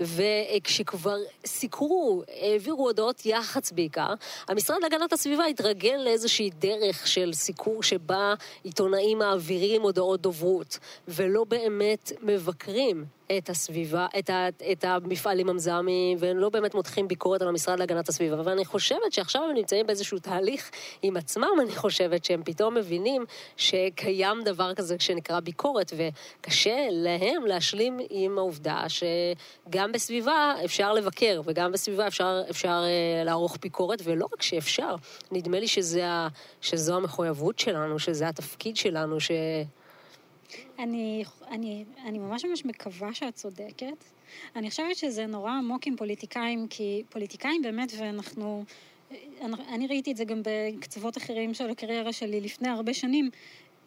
וכשכבר 0.00 1.16
סיקרו, 1.46 2.22
העבירו 2.42 2.86
הודעות 2.86 3.26
יח"צ 3.26 3.72
בעיקר, 3.72 4.14
המשרד 4.48 4.76
להגנת 4.82 5.12
הסביבה 5.12 5.44
התרגל 5.44 5.96
לאיזושהי 6.04 6.50
דרך 6.50 7.06
של 7.06 7.30
סיקור 7.32 7.82
שבה 7.82 8.34
עיתונאים 8.64 9.18
מעבירים 9.18 9.82
הודעות 9.82 10.20
דוברות, 10.20 10.78
ולא 11.08 11.44
באמת 11.44 12.12
מבקרים. 12.22 13.04
את 13.38 13.50
הסביבה, 13.50 14.06
את, 14.18 14.30
ה, 14.30 14.48
את 14.72 14.84
המפעלים 14.84 15.48
המזהמים, 15.48 16.18
והם 16.20 16.38
לא 16.38 16.48
באמת 16.48 16.74
מותחים 16.74 17.08
ביקורת 17.08 17.42
על 17.42 17.48
המשרד 17.48 17.78
להגנת 17.78 18.08
הסביבה. 18.08 18.42
ואני 18.44 18.64
חושבת 18.64 19.12
שעכשיו 19.12 19.42
הם 19.42 19.54
נמצאים 19.54 19.86
באיזשהו 19.86 20.18
תהליך 20.18 20.70
עם 21.02 21.16
עצמם, 21.16 21.60
אני 21.60 21.76
חושבת 21.76 22.24
שהם 22.24 22.42
פתאום 22.44 22.74
מבינים 22.74 23.24
שקיים 23.56 24.44
דבר 24.44 24.74
כזה 24.74 24.96
שנקרא 24.98 25.40
ביקורת, 25.40 25.92
וקשה 25.96 26.86
להם 26.90 27.46
להשלים 27.46 27.98
עם 28.10 28.38
העובדה 28.38 28.84
שגם 28.88 29.92
בסביבה 29.92 30.54
אפשר 30.64 30.92
לבקר, 30.92 31.40
וגם 31.44 31.72
בסביבה 31.72 32.06
אפשר, 32.06 32.42
אפשר 32.50 32.84
אה, 32.84 33.24
לערוך 33.24 33.58
ביקורת, 33.62 33.98
ולא 34.04 34.26
רק 34.32 34.42
שאפשר, 34.42 34.94
נדמה 35.32 35.60
לי 35.60 35.68
שזה, 35.68 36.04
שזו 36.60 36.96
המחויבות 36.96 37.58
שלנו, 37.58 37.98
שזה 37.98 38.28
התפקיד 38.28 38.76
שלנו, 38.76 39.20
ש... 39.20 39.30
אני, 40.78 41.24
אני, 41.50 41.84
אני 42.04 42.18
ממש 42.18 42.44
ממש 42.44 42.64
מקווה 42.64 43.14
שאת 43.14 43.34
צודקת. 43.34 44.04
אני 44.56 44.70
חושבת 44.70 44.96
שזה 44.96 45.26
נורא 45.26 45.50
עמוק 45.50 45.86
עם 45.86 45.96
פוליטיקאים, 45.96 46.66
כי 46.70 47.02
פוליטיקאים 47.08 47.62
באמת, 47.62 47.92
ואנחנו... 47.98 48.64
אני, 49.40 49.56
אני 49.68 49.86
ראיתי 49.86 50.12
את 50.12 50.16
זה 50.16 50.24
גם 50.24 50.42
בקצוות 50.42 51.16
אחרים 51.16 51.54
של 51.54 51.70
הקריירה 51.70 52.12
שלי 52.12 52.40
לפני 52.40 52.68
הרבה 52.68 52.94
שנים. 52.94 53.30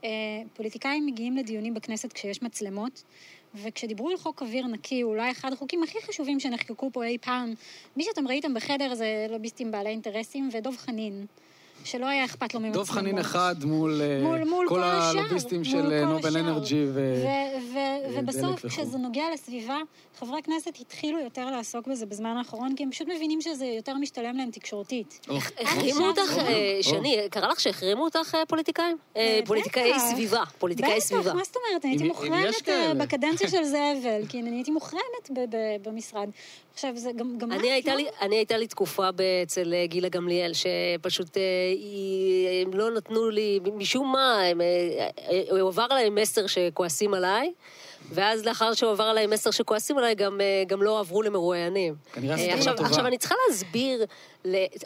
אה, 0.04 0.10
פוליטיקאים 0.54 1.06
מגיעים 1.06 1.38
לדיונים 1.38 1.73
בכנסת 1.73 2.13
כשיש 2.13 2.41
מצלמות, 2.41 3.04
וכשדיברו 3.56 4.10
על 4.10 4.17
חוק 4.17 4.41
אוויר 4.41 4.67
נקי, 4.67 5.04
אולי 5.04 5.32
אחד 5.32 5.54
החוקים 5.54 5.84
הכי 5.84 5.97
חשובים 6.01 6.39
שנחקקו 6.39 6.89
פה 6.93 7.04
אי 7.04 7.17
פעם. 7.17 7.54
מי 7.97 8.04
שאתם 8.04 8.28
ראיתם 8.28 8.54
בחדר 8.54 8.95
זה 8.95 9.28
לוביסטים 9.30 9.71
בעלי 9.71 9.89
אינטרסים, 9.89 10.49
ודוב 10.51 10.78
חנין, 10.78 11.25
שלא 11.86 12.06
היה 12.06 12.26
אכפת 12.26 12.54
לו 12.54 12.60
ממצלמות. 12.60 12.88
דב 12.88 12.93
חנין 12.93 13.17
אחד 13.17 13.56
מול, 13.63 14.02
אה, 14.02 14.19
מול, 14.24 14.43
מול 14.43 14.67
כל, 14.69 14.76
כל. 14.76 14.84
הלוביסטים 14.84 15.63
של 15.63 15.91
אה, 15.93 16.06
נובל 16.06 16.30
השאר. 16.30 16.39
אנרג'י 16.39 16.86
ו... 16.86 16.93
ו- 16.93 17.74
ו- 17.74 18.12
דלק 18.12 18.24
ובסוף. 18.24 18.65
כשזה 18.65 18.98
נוגע 18.98 19.24
לסביבה, 19.34 19.78
חברי 20.19 20.39
הכנסת 20.39 20.80
התחילו 20.80 21.19
יותר 21.19 21.45
לעסוק 21.45 21.88
בזה 21.88 22.06
בזמן 22.06 22.38
האחרון, 22.38 22.76
כי 22.76 22.84
הם 22.84 22.91
פשוט 22.91 23.08
מבינים 23.08 23.41
שזה 23.41 23.65
יותר 23.65 23.93
משתלם 23.93 24.38
להם 24.38 24.52
תקשורתית. 24.52 25.28
החרימו 25.62 26.08
אותך, 26.08 26.38
אה, 26.38 26.78
שני, 26.82 27.17
קרה 27.32 27.48
לך 27.48 27.60
שהחרימו 27.60 28.04
אותך 28.04 28.36
אה, 28.36 28.45
פוליטיקאים? 28.45 28.98
אה, 29.17 29.21
אה, 29.21 29.39
פוליטיקאי. 29.45 30.00
סביבה, 30.00 30.43
פוליטיקאי 30.60 31.02
סביבה. 31.02 31.24
בטח, 31.24 31.34
מה 31.36 31.43
זאת 31.43 31.56
אומרת? 31.56 31.86
אני 31.86 31.93
הייתי 31.93 32.08
מוחרמת 32.08 32.69
אה. 32.69 32.93
בקדנציה 32.93 33.50
של 33.50 33.63
זאב 33.63 34.06
אלקין, 34.06 34.48
אני 34.48 34.56
הייתי 34.56 34.71
מוחרמת 34.71 35.30
במשרד. 35.84 36.30
עכשיו, 36.76 36.92
זה 36.96 37.12
גם... 37.12 37.38
גם 37.38 37.52
אני 37.52 37.72
הייתה, 37.72 37.92
לא? 37.92 37.98
לי, 37.98 38.08
אני 38.22 38.36
הייתה 38.36 38.58
לי 38.58 38.68
תקופה 38.68 39.10
אצל 39.44 39.74
אה, 39.74 39.86
גילה 39.86 40.10
גמליאל, 40.10 40.52
שפשוט 40.54 41.38
אה, 41.38 41.44
היא, 41.72 42.66
הם 42.66 42.74
לא 42.74 42.92
נתנו 42.92 43.30
לי, 43.30 43.60
משום 43.76 44.12
מה, 44.12 44.42
הם, 44.42 44.62
אה, 44.62 45.08
הועבר 45.52 45.88
להם 45.88 46.16
מסר 46.16 46.48
שכועסים 46.48 47.14
עליי, 47.14 47.54
ואז 48.12 48.46
לאחר 48.46 48.74
שהועבר 48.74 49.04
עליי 49.04 49.28
מסר 49.28 49.52
שכועסים 49.52 49.98
עליי, 49.98 50.15
גם, 50.15 50.41
אה, 50.41 50.63
גם 50.68 50.84
לא 50.84 51.00
עברו 51.00 51.22
למרואיינים. 51.22 51.96
כנראה 52.13 52.36
אה, 52.36 52.41
עשית 52.41 52.54
עכשיו, 52.54 52.76
טובה. 52.76 52.89
עכשיו, 52.89 53.08
אני 53.08 53.18
צריכה 53.18 53.36
להסביר, 53.48 54.06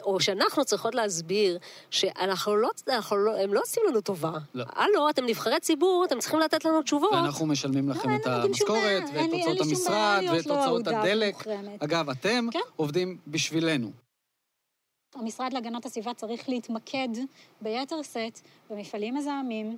או 0.02 0.20
שאנחנו 0.20 0.64
צריכות 0.64 0.94
להסביר, 0.94 1.58
שאנחנו 1.90 2.56
לא, 2.56 2.70
אנחנו 2.88 3.16
לא, 3.16 3.40
הם 3.40 3.54
לא 3.54 3.60
עושים 3.60 3.82
לנו 3.88 4.00
טובה. 4.00 4.32
לא. 4.54 4.64
הלו, 4.76 5.10
אתם 5.10 5.24
נבחרי 5.26 5.60
ציבור, 5.60 6.04
אתם 6.04 6.18
צריכים 6.18 6.40
לתת 6.40 6.64
לנו 6.64 6.82
תשובות. 6.82 7.12
ואנחנו 7.12 7.46
משלמים 7.46 7.88
לכם 7.88 8.10
לא, 8.10 8.16
את. 8.16 8.26
המשכורת, 8.26 9.02
ואת 9.02 9.14
אין 9.14 9.32
הוצאות 9.32 9.60
המשרד, 9.60 10.22
ואת 10.32 10.46
לא 10.46 10.54
הוצאות 10.54 10.86
הדלק. 10.86 11.34
ומוחרמת. 11.34 11.82
אגב, 11.82 12.10
אתם 12.10 12.48
כן. 12.52 12.58
עובדים 12.76 13.18
בשבילנו. 13.26 13.90
המשרד 15.14 15.52
להגנת 15.52 15.86
הסביבה 15.86 16.14
צריך 16.14 16.48
להתמקד 16.48 17.08
ביתר 17.60 18.02
שאת 18.02 18.40
במפעלים 18.70 19.14
מזהמים 19.14 19.76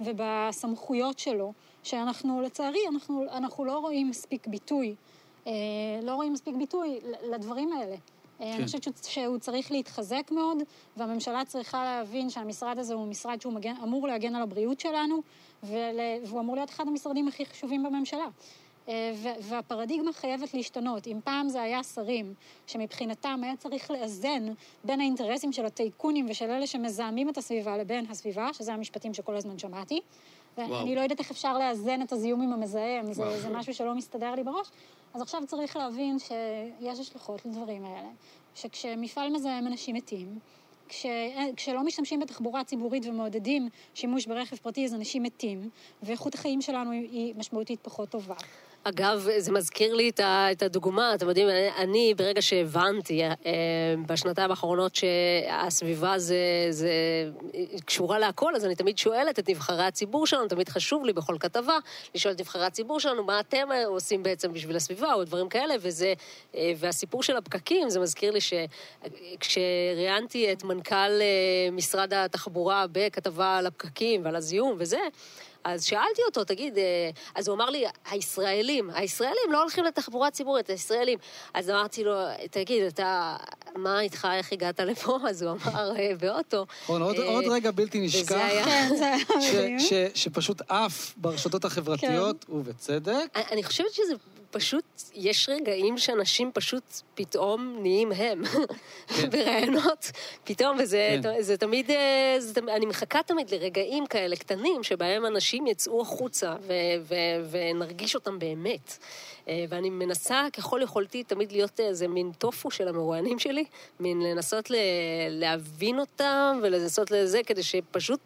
ובסמכויות 0.00 1.18
שלו, 1.18 1.52
שאנחנו, 1.82 2.40
לצערי, 2.42 2.78
אנחנו, 2.94 3.22
אנחנו 3.32 3.64
לא 3.64 3.78
רואים 3.78 4.10
מספיק 4.10 4.46
ביטוי, 4.46 4.94
אה, 5.46 5.52
לא 6.02 6.14
רואים 6.14 6.32
מספיק 6.32 6.54
ביטוי 6.56 6.98
לדברים 7.30 7.72
האלה. 7.72 7.96
כן. 8.38 8.44
אני 8.44 8.64
חושבת 8.64 8.82
שהוא- 8.82 8.94
שהוא 9.02 9.38
צריך 9.38 9.72
להתחזק 9.72 10.30
מאוד, 10.30 10.58
והממשלה 10.96 11.44
צריכה 11.44 11.84
להבין 11.84 12.30
שהמשרד 12.30 12.78
הזה 12.78 12.94
הוא 12.94 13.06
משרד 13.06 13.40
שהוא 13.40 13.52
מגן, 13.52 13.74
אמור 13.82 14.06
להגן 14.08 14.34
על 14.34 14.42
הבריאות 14.42 14.80
שלנו, 14.80 15.16
ול, 15.62 15.76
והוא 16.26 16.40
אמור 16.40 16.56
להיות 16.56 16.70
אחד 16.70 16.88
המשרדים 16.88 17.28
הכי 17.28 17.46
חשובים 17.46 17.82
בממשלה. 17.82 18.26
אה, 18.88 19.12
והפרדיגמה 19.40 20.12
חייבת 20.12 20.54
להשתנות. 20.54 21.06
אם 21.06 21.18
פעם 21.24 21.48
זה 21.48 21.62
היה 21.62 21.82
שרים, 21.82 22.34
שמבחינתם 22.66 23.40
היה 23.42 23.56
צריך 23.56 23.90
לאזן 23.90 24.46
בין 24.84 25.00
האינטרסים 25.00 25.52
של 25.52 25.66
הטייקונים 25.66 26.26
ושל 26.30 26.50
אלה 26.50 26.66
שמזהמים 26.66 27.28
את 27.28 27.38
הסביבה 27.38 27.76
לבין 27.76 28.06
הסביבה, 28.10 28.52
שזה 28.52 28.72
המשפטים 28.72 29.14
שכל 29.14 29.36
הזמן 29.36 29.58
שמעתי. 29.58 30.00
ואני 30.58 30.94
לא 30.94 31.00
יודעת 31.00 31.18
איך 31.18 31.30
אפשר 31.30 31.58
לאזן 31.58 32.02
את 32.02 32.12
הזיהום 32.12 32.42
עם 32.42 32.52
המזהם, 32.52 33.12
זה, 33.12 33.40
זה 33.40 33.48
משהו 33.48 33.74
שלא 33.74 33.94
מסתדר 33.94 34.34
לי 34.34 34.42
בראש. 34.42 34.68
אז 35.14 35.22
עכשיו 35.22 35.42
צריך 35.46 35.76
להבין 35.76 36.18
שיש 36.18 36.98
השלכות 37.00 37.46
לדברים 37.46 37.84
האלה, 37.84 38.08
שכשמפעל 38.54 39.30
מזהם 39.30 39.66
אנשים 39.66 39.94
מתים, 39.96 40.38
כש, 40.88 41.06
כשלא 41.56 41.84
משתמשים 41.84 42.20
בתחבורה 42.20 42.64
ציבורית 42.64 43.06
ומעודדים 43.06 43.68
שימוש 43.94 44.26
ברכב 44.26 44.56
פרטי, 44.56 44.84
אז 44.84 44.94
אנשים 44.94 45.22
מתים, 45.22 45.70
ואיכות 46.02 46.34
החיים 46.34 46.62
שלנו 46.62 46.90
היא 46.90 47.34
משמעותית 47.36 47.80
פחות 47.82 48.08
טובה. 48.08 48.34
אגב, 48.86 49.28
זה 49.38 49.52
מזכיר 49.52 49.94
לי 49.94 50.10
את, 50.52 50.62
הדוגמה, 50.62 51.14
אתם 51.14 51.28
יודעים, 51.28 51.48
אני 51.76 52.14
ברגע 52.16 52.42
שהבנתי 52.42 53.24
אה, 53.24 53.30
בשנתיים 54.06 54.50
האחרונות 54.50 54.94
שהסביבה 54.94 56.18
זה, 56.18 56.36
זה 56.70 56.90
קשורה 57.84 58.18
להכל, 58.18 58.56
אז 58.56 58.64
אני 58.64 58.74
תמיד 58.74 58.98
שואלת 58.98 59.38
את 59.38 59.50
נבחרי 59.50 59.84
הציבור 59.84 60.26
שלנו, 60.26 60.48
תמיד 60.48 60.68
חשוב 60.68 61.04
לי 61.04 61.12
בכל 61.12 61.36
כתבה 61.40 61.78
לשאול 62.14 62.34
את 62.34 62.40
נבחרי 62.40 62.66
הציבור 62.66 63.00
שלנו, 63.00 63.24
מה 63.24 63.40
אתם 63.40 63.68
עושים 63.86 64.22
בעצם 64.22 64.52
בשביל 64.52 64.76
הסביבה, 64.76 65.12
או 65.12 65.24
דברים 65.24 65.48
כאלה, 65.48 65.74
וזה, 65.80 66.14
אה, 66.54 66.72
והסיפור 66.76 67.22
של 67.22 67.36
הפקקים, 67.36 67.90
זה 67.90 68.00
מזכיר 68.00 68.32
לי 68.32 68.40
שכשראיינתי 69.40 70.52
את 70.52 70.64
מנכ"ל 70.64 70.94
אה, 70.94 71.70
משרד 71.72 72.14
התחבורה 72.14 72.86
בכתבה 72.92 73.56
על 73.56 73.66
הפקקים 73.66 74.24
ועל 74.24 74.36
הזיהום 74.36 74.76
וזה, 74.78 74.98
אז 75.64 75.84
שאלתי 75.84 76.22
אותו, 76.26 76.44
תגיד, 76.44 76.78
אה, 76.78 77.10
אז 77.34 77.48
הוא 77.48 77.54
אמר 77.54 77.70
לי, 77.70 77.84
הישראלים, 78.10 78.90
הישראלים 78.90 79.52
לא 79.52 79.62
הולכים 79.62 79.84
לתחבורה 79.84 80.30
ציבורית, 80.30 80.70
הישראלים. 80.70 81.18
אז 81.54 81.70
אמרתי 81.70 82.04
לו, 82.04 82.14
תגיד, 82.50 82.82
אתה, 82.82 83.36
מה 83.76 84.00
איתך, 84.00 84.28
איך 84.32 84.52
הגעת 84.52 84.80
לפה? 84.80 85.18
אז 85.30 85.42
הוא 85.42 85.50
אמר, 85.50 85.96
אה, 85.96 86.10
באוטו. 86.20 86.66
נכון, 86.82 87.02
עוד, 87.02 87.16
אה, 87.16 87.26
עוד 87.26 87.44
רגע 87.48 87.70
בלתי 87.70 88.00
נשכח. 88.00 88.36
כן, 89.52 89.76
שפשוט 90.14 90.62
עף 90.68 91.14
ברשתות 91.16 91.64
החברתיות, 91.64 92.44
ובצדק. 92.48 93.38
אני 93.50 93.62
חושבת 93.62 93.92
שזה 93.92 94.14
פשוט, 94.54 94.84
יש 95.14 95.48
רגעים 95.48 95.98
שאנשים 95.98 96.50
פשוט 96.54 97.00
פתאום 97.14 97.76
נהיים 97.80 98.12
הם 98.12 98.42
בראיונות, 99.32 100.10
פתאום, 100.44 100.76
וזה 100.80 101.16
כן. 101.22 101.42
זה 101.42 101.56
תמיד, 101.56 101.90
אה, 101.90 102.36
זה, 102.38 102.60
אני 102.68 102.86
מחכה 102.86 103.22
תמיד 103.22 103.50
לרגעים 103.50 104.06
כאלה 104.06 104.36
קטנים 104.36 104.82
שבהם 104.82 105.26
אנשים 105.26 105.66
יצאו 105.66 106.02
החוצה 106.02 106.54
ו, 106.60 106.72
ו, 107.00 107.14
ונרגיש 107.50 108.14
אותם 108.14 108.38
באמת. 108.38 108.98
אה, 109.48 109.64
ואני 109.68 109.90
מנסה 109.90 110.46
ככל 110.52 110.80
יכולתי 110.82 111.24
תמיד 111.24 111.52
להיות 111.52 111.80
איזה 111.80 112.08
מין 112.08 112.32
טופו 112.38 112.70
של 112.70 112.88
המרואיינים 112.88 113.38
שלי, 113.38 113.64
מין 114.00 114.20
לנסות 114.20 114.70
ל, 114.70 114.74
להבין 115.28 115.98
אותם 115.98 116.60
ולנסות 116.62 117.10
לזה, 117.10 117.40
כדי 117.46 117.62
שפשוט 117.62 118.20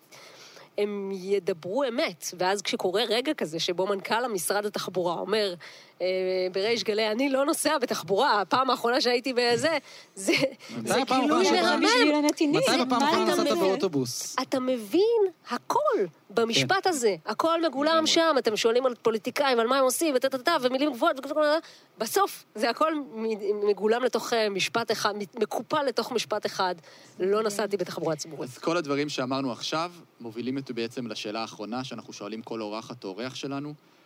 הם 0.78 1.10
ידברו 1.12 1.84
אמת. 1.84 2.24
ואז 2.38 2.62
כשקורה 2.62 3.02
רגע 3.08 3.34
כזה, 3.34 3.60
שבו 3.60 3.86
מנכ"ל 3.86 4.24
המשרד 4.24 4.66
התחבורה 4.66 5.14
אומר, 5.14 5.54
אה, 5.54 5.87
בריש 6.52 6.84
גלי, 6.84 7.10
אני 7.10 7.28
לא 7.28 7.46
נוסע 7.46 7.78
בתחבורה, 7.78 8.40
הפעם 8.40 8.70
האחרונה 8.70 9.00
שהייתי 9.00 9.32
בזה, 9.32 9.78
זה, 10.14 10.32
גילוי? 11.04 11.44
בשביל 11.44 11.62
מרמם. 11.62 12.24
מתי 12.24 12.84
בפעם 12.86 13.02
האחרונה 13.02 13.32
אתה 13.32 13.42
נסעת 13.42 13.56
מבין? 13.56 13.58
באוטובוס? 13.58 14.36
אתה 14.42 14.60
מבין 14.60 15.02
הכל 15.50 15.80
במשפט 16.30 16.86
הזה, 16.86 17.16
הכל 17.26 17.66
מגולם 17.66 18.06
שם, 18.06 18.34
אתם 18.38 18.56
שואלים 18.56 18.86
על 18.86 18.94
פוליטיקאים, 19.02 19.60
על 19.60 19.66
מה 19.66 19.76
הם 19.78 19.84
עושים, 19.84 20.14
וטה-טה-טה, 20.14 20.56
ומילים 20.62 20.92
גבוהות, 20.92 21.16
בסוף 21.98 22.44
זה 22.54 22.70
הכל 22.70 22.92
מגולם 23.68 24.04
לתוך 24.04 24.32
אה, 24.32 24.48
משפט 24.48 24.92
אחד, 24.92 25.14
מקופל 25.40 25.82
לתוך 25.82 26.12
משפט 26.12 26.46
אחד, 26.46 26.74
לא 27.20 27.42
נסעתי 27.42 27.76
בתחבורה 27.76 28.16
ציבורית. 28.16 28.50
אז 28.50 28.58
כל 28.58 28.76
הדברים 28.76 29.08
שאמרנו 29.08 29.52
עכשיו 29.52 29.92
מובילים 30.20 30.56
אותי 30.56 30.72
בעצם 30.72 31.06
לשאלה 31.06 31.40
האחרונה 31.40 31.84
שאנחנו 31.84 32.12
שואלים 32.12 32.42
כל 32.42 32.60
אורחת 32.60 33.04
או 33.04 33.08
אורח 33.08 33.34
שלנו, 33.34 33.68
אה, 33.68 33.97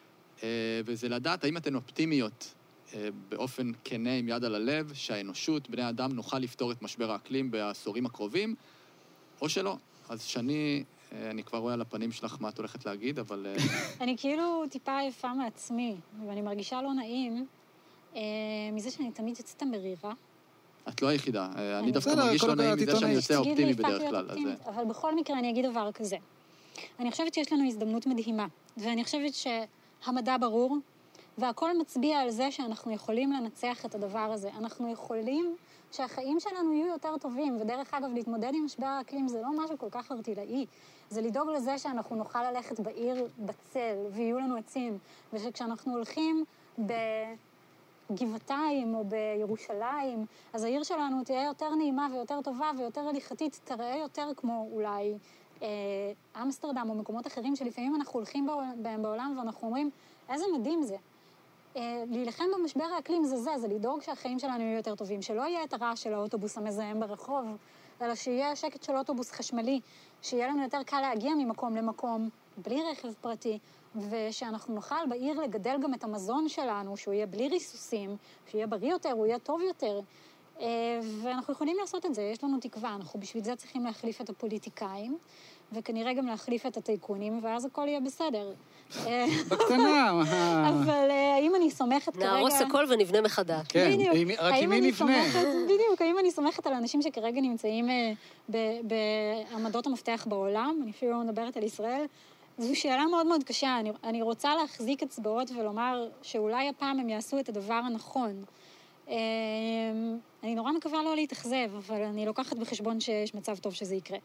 וזה 0.85 1.09
לדעת 1.09 1.45
האם 1.45 1.57
אתן 1.57 1.75
אופטימיות 1.75 2.55
אה, 2.95 3.09
באופן 3.29 3.71
כנה 3.85 4.13
עם 4.13 4.29
יד 4.29 4.45
על 4.45 4.55
הלב, 4.55 4.93
שהאנושות, 4.95 5.71
בני 5.71 5.89
אדם, 5.89 6.13
נוכל 6.13 6.39
לפתור 6.39 6.73
את 6.73 6.83
משבר 6.83 7.11
האקלים 7.11 7.51
בעשורים 7.51 8.07
הקרובים, 8.07 8.55
או 9.41 9.49
שלא. 9.49 9.77
אז 10.09 10.23
שני, 10.23 10.85
אה, 11.13 11.31
אני 11.31 11.45
כבר 11.45 11.59
רואה 11.59 11.75
על 11.75 11.81
הפנים 11.81 12.13
שלך 12.13 12.37
מה 12.41 12.49
את 12.49 12.59
הולכת 12.59 12.87
להגיד, 12.87 13.19
אבל... 13.19 13.47
אה, 13.47 13.65
אני 14.03 14.17
כאילו 14.19 14.65
טיפה 14.71 14.99
עייפה 14.99 15.35
מעצמי, 15.35 15.97
ואני 16.27 16.41
מרגישה 16.41 16.83
לא 16.83 16.95
נעים 16.95 17.47
אה, 18.17 18.21
מזה 18.73 18.91
שאני 18.91 19.11
תמיד 19.11 19.39
יוצאת 19.39 19.63
מרירה. 19.63 20.13
את 20.89 21.03
לא 21.03 21.09
היחידה. 21.09 21.49
אה, 21.57 21.79
אני 21.79 21.93
דווקא 21.93 22.11
מרגיש 22.11 22.45
לא 22.45 22.55
נעים 22.55 22.75
מזה 22.75 22.97
שאני. 22.97 23.13
יוצא 23.13 23.37
אופטימי 23.37 23.75
בדרך 23.75 24.03
כלל. 24.11 24.31
אה, 24.31 24.55
אבל 24.67 24.85
בכל 24.85 25.15
מקרה 25.15 25.39
אני 25.39 25.51
אגיד 25.51 25.67
דבר 25.67 25.93
כזה. 25.93 26.17
אני 26.99 27.11
חושבת 27.11 27.35
שיש 27.35 27.53
לנו 27.53 27.67
הזדמנות 27.67 28.07
מדהימה, 28.07 28.47
ואני 28.77 29.05
חושבת 29.05 29.35
שהמדע 30.05 30.37
ברור, 30.41 30.77
והכל 31.39 31.79
מצביע 31.79 32.19
על 32.19 32.31
זה 32.31 32.51
שאנחנו 32.51 32.93
יכולים 32.93 33.33
לנצח 33.33 33.87
את 33.87 33.95
הדבר 33.95 34.19
הזה. 34.19 34.51
אנחנו 34.59 34.93
יכולים 34.93 35.57
שהחיים 35.93 36.41
שלנו 36.41 36.73
יהיו 36.73 36.87
יותר 36.87 37.19
טובים, 37.19 37.61
ודרך 37.61 37.95
אגב, 37.95 38.13
להתמודד 38.15 38.51
עם 38.55 38.65
משבר 38.65 38.87
האקלים 38.87 39.29
זה 39.29 39.43
לא 39.43 39.65
משהו 39.65 39.79
כל 39.79 39.91
כך 39.91 40.13
ארטילאי. 40.13 40.67
זה 41.11 41.21
לדאוג 41.21 41.49
לזה 41.51 41.79
שאנחנו 41.79 42.17
נוכל 42.17 42.51
ללכת 42.51 42.81
בעיר 42.81 43.29
בצל, 43.39 43.97
ויהיו 44.11 44.39
לנו 44.39 44.57
עצים, 44.57 44.99
ושכשאנחנו 45.33 45.93
הולכים 45.93 46.45
ב... 46.87 46.93
גבעתיים 48.15 48.95
או 48.95 49.05
בירושלים, 49.05 50.27
אז 50.53 50.65
העיר 50.65 50.83
שלנו 50.83 51.25
תהיה 51.25 51.45
יותר 51.45 51.75
נעימה 51.75 52.09
ויותר 52.13 52.41
טובה 52.45 52.71
ויותר 52.79 53.01
הליכתית, 53.01 53.61
תראה 53.65 53.97
יותר 53.97 54.29
כמו 54.37 54.69
אולי 54.73 55.15
אמסטרדם 56.43 56.87
או 56.89 56.95
מקומות 56.95 57.27
אחרים 57.27 57.57
שלפעמים 57.57 57.95
אנחנו 57.95 58.13
הולכים 58.13 58.49
בהם 58.77 59.03
בעולם 59.03 59.35
ואנחנו 59.39 59.67
אומרים, 59.67 59.91
איזה 60.29 60.45
מדהים 60.59 60.83
זה. 60.83 60.97
אה, 61.77 62.05
להילחם 62.07 62.45
במשבר 62.59 62.85
האקלים 62.85 63.25
זה 63.25 63.37
זה, 63.37 63.51
זה 63.59 63.69
לדאוג 63.69 64.03
שהחיים 64.03 64.39
שלנו 64.39 64.61
יהיו 64.61 64.77
יותר 64.77 64.95
טובים, 64.95 65.23
שלא 65.23 65.43
יהיה 65.43 65.65
את 65.65 65.73
הרעש 65.73 66.03
של 66.03 66.15
האוטובוס 66.15 66.59
המזהם 66.59 67.01
ברחוב, 67.01 67.45
אלא 68.03 68.15
שיהיה 68.15 68.57
שקט 68.57 68.83
של 68.83 68.97
אוטובוס 68.97 69.31
חשמלי, 69.31 69.81
שיהיה 70.23 70.49
לנו 70.49 70.63
יותר 70.63 70.83
קל 70.83 71.01
להגיע 71.01 71.35
ממקום 71.35 71.77
למקום, 71.77 72.29
בלי 72.57 72.83
רכב 72.91 73.13
פרטי, 73.21 73.59
ושאנחנו 74.11 74.75
נוכל 74.75 75.07
בעיר 75.09 75.41
לגדל 75.41 75.77
גם 75.83 75.95
את 75.95 76.05
המזון 76.05 76.49
שלנו, 76.49 76.97
שהוא 76.97 77.15
יהיה 77.15 77.27
בלי 77.27 77.49
ריסוסים, 77.49 78.17
שיהיה 78.47 78.67
בריא 78.67 78.91
יותר, 78.91 79.11
הוא 79.11 79.27
יהיה 79.27 79.39
טוב 79.39 79.61
יותר. 79.61 80.01
אה, 80.61 81.01
ואנחנו 81.23 81.55
יכולים 81.55 81.77
לעשות 81.81 82.07
את 82.07 82.15
זה, 82.15 82.23
יש 82.23 82.45
לנו 82.45 82.59
תקווה, 82.61 82.95
אנחנו 82.95 83.21
בשביל 83.21 83.45
זה 83.45 83.57
צריכים 83.57 83.85
להחליף 83.85 84.21
את 84.21 84.31
הפוליטיקאים, 84.31 85.19
וכנראה 85.73 86.13
גם 86.13 86.27
להחליף 86.27 86.67
את 86.67 86.77
הטייקונים, 86.77 87.41
ואז 87.43 87.65
הכל 87.65 87.89
יהיה 87.89 88.01
בסדר. 88.01 88.53
אה, 89.07 89.27
בקטנה, 89.49 90.13
מה... 90.13 90.69
אבל 90.71 91.11
אה, 91.11 91.35
האם 91.35 91.55
אני 91.55 91.71
סומכת 91.71 92.15
כרגע... 92.15 92.27
נהרוס 92.27 92.61
הכל 92.61 92.85
ונבנה 92.89 93.21
מחדש. 93.21 93.67
כן, 93.69 93.91
רק 94.39 94.55
עם 94.61 94.71
מי 94.71 94.81
נבנה? 94.81 95.25
בדיוק, 95.65 96.01
האם 96.03 96.19
אני 96.19 96.31
סומכת 96.31 96.67
על 96.67 96.73
אנשים 96.73 97.03
שכרגע 97.03 97.41
נמצאים 97.41 97.91
אה, 97.91 98.13
ב- 98.51 98.81
בעמדות 98.83 99.87
המפתח 99.87 100.27
בעולם, 100.29 100.81
אני 100.83 100.91
אפילו 100.91 101.13
לא 101.13 101.19
מדברת 101.19 101.57
על 101.57 101.63
ישראל, 101.63 102.05
זו 102.59 102.77
שאלה 102.77 103.07
מאוד 103.07 103.27
מאוד 103.27 103.45
קשה. 103.45 103.79
אני, 103.81 103.93
אני 104.05 104.23
רוצה 104.23 104.55
להחזיק 104.55 105.03
אצבעות 105.03 105.51
ולומר 105.51 106.09
שאולי 106.23 106.69
הפעם 106.69 106.99
הם 106.99 107.09
יעשו 107.09 107.39
את 107.39 107.49
הדבר 107.49 107.75
הנכון. 107.75 108.45
אה, 109.09 109.15
אני 110.43 110.55
נורא 110.55 110.73
מקווה 110.73 111.03
לא 111.03 111.15
להתאכזב, 111.17 111.71
אבל 111.79 112.03
אני 112.03 112.27
לוקחת 112.27 112.57
בחשבון 112.57 113.01
שיש 113.01 113.35
מצב 113.35 113.59
טוב 113.59 113.75
שזה 113.75 113.95
יקרה. 113.95 114.19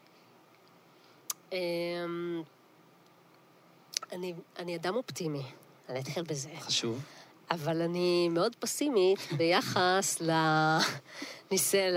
אמ, 1.52 2.42
אני, 4.12 4.34
אני 4.58 4.76
אדם 4.76 4.94
אופטימי, 4.94 5.42
אני 5.88 6.00
אתחיל 6.00 6.22
בזה. 6.22 6.50
חשוב. 6.60 7.02
אבל 7.50 7.82
אני 7.82 8.28
מאוד 8.28 8.56
פסימית 8.56 9.18
ביחס 9.36 10.20
לניסה, 11.50 11.90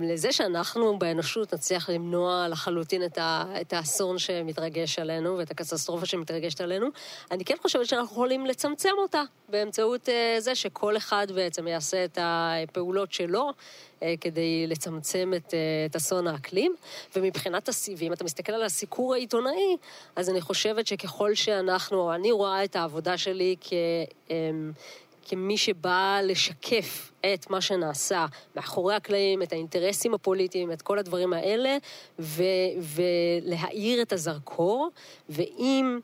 לזה 0.00 0.32
שאנחנו 0.32 0.98
באנושות 0.98 1.54
נצליח 1.54 1.90
למנוע 1.90 2.48
לחלוטין 2.48 3.04
את, 3.04 3.18
ה, 3.18 3.44
את 3.60 3.72
האסון 3.72 4.18
שמתרגש 4.18 4.98
עלינו 4.98 5.38
ואת 5.38 5.50
הקטסטרופה 5.50 6.06
שמתרגשת 6.06 6.60
עלינו. 6.60 6.86
אני 7.30 7.44
כן 7.44 7.54
חושבת 7.62 7.86
שאנחנו 7.86 8.12
יכולים 8.12 8.46
לצמצם 8.46 8.90
אותה 8.98 9.22
באמצעות 9.48 10.08
אה, 10.08 10.36
זה 10.38 10.54
שכל 10.54 10.96
אחד 10.96 11.26
בעצם 11.34 11.66
יעשה 11.66 12.04
את 12.04 12.18
הפעולות 12.22 13.12
שלו 13.12 13.50
אה, 14.02 14.14
כדי 14.20 14.66
לצמצם 14.66 15.32
את, 15.36 15.54
אה, 15.54 15.86
את 15.86 15.96
אסון 15.96 16.26
האקלים. 16.26 16.74
ומבחינת 17.16 17.68
הסיבים, 17.68 18.12
אתה 18.12 18.24
מסתכל 18.24 18.52
על 18.52 18.62
הסיקור 18.62 19.14
העיתונאי, 19.14 19.76
אז 20.16 20.30
אני 20.30 20.40
חושבת 20.40 20.86
שככל 20.86 21.34
שאנחנו, 21.34 22.14
אני 22.14 22.32
רואה 22.32 22.64
את 22.64 22.76
העבודה 22.76 23.18
שלי 23.18 23.56
כ... 23.60 23.72
אמ, 25.24 25.28
כמי 25.28 25.56
שבא 25.56 26.20
לשקף 26.22 27.12
את 27.34 27.50
מה 27.50 27.60
שנעשה 27.60 28.26
מאחורי 28.56 28.94
הקלעים, 28.94 29.42
את 29.42 29.52
האינטרסים 29.52 30.14
הפוליטיים, 30.14 30.72
את 30.72 30.82
כל 30.82 30.98
הדברים 30.98 31.32
האלה, 31.32 31.76
ו- 32.18 32.42
ולהאיר 32.78 34.02
את 34.02 34.12
הזרקור, 34.12 34.90
ואם... 35.28 36.00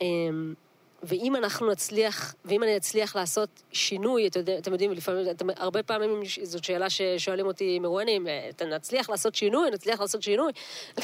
אמ, 0.00 0.54
ואם 1.02 1.36
אנחנו 1.36 1.70
נצליח, 1.70 2.34
ואם 2.44 2.62
אני 2.62 2.76
אצליח 2.76 3.16
לעשות 3.16 3.48
שינוי, 3.72 4.26
את 4.26 4.36
יודע, 4.36 4.58
אתם 4.58 4.72
יודעים, 4.72 4.92
לפעמים, 4.92 5.30
אתם, 5.30 5.46
הרבה 5.56 5.82
פעמים 5.82 6.22
זאת 6.42 6.64
שאלה 6.64 6.90
ששואלים 6.90 7.46
אותי 7.46 7.78
מרואיינים, 7.78 8.26
אתה 8.48 8.64
נצליח 8.64 9.10
לעשות 9.10 9.34
שינוי, 9.34 9.70
נצליח 9.70 10.00
לעשות 10.00 10.22
שינוי. 10.22 10.52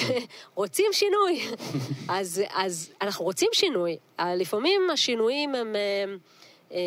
רוצים 0.54 0.86
שינוי. 0.92 1.40
אז, 2.18 2.42
אז 2.54 2.92
אנחנו 3.00 3.24
רוצים 3.24 3.48
שינוי. 3.52 3.96
לפעמים 4.20 4.90
השינויים 4.92 5.54
הם... 5.54 5.76
אה, 6.74 6.78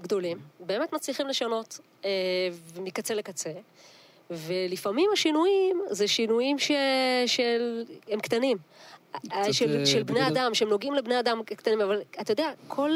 גדולים, 0.00 0.38
באמת 0.60 0.92
מצליחים 0.92 1.26
לשנות, 1.26 1.78
אה, 2.04 2.10
מקצה 2.80 3.14
לקצה. 3.14 3.50
ולפעמים 4.30 5.10
השינויים 5.12 5.82
זה 5.90 6.08
שינויים 6.08 6.58
ש... 6.58 6.70
של... 7.26 7.84
הם 8.08 8.20
קטנים. 8.20 8.58
קצת, 9.12 9.52
של, 9.52 9.76
אה, 9.80 9.86
של 9.86 10.02
בני 10.02 10.20
בגלל- 10.20 10.32
אדם, 10.32 10.54
שהם 10.54 10.68
נוגעים 10.68 10.94
לבני 10.94 11.20
אדם 11.20 11.42
קטנים, 11.42 11.80
אבל 11.80 12.02
אתה 12.20 12.32
יודע, 12.32 12.52
כל 12.68 12.90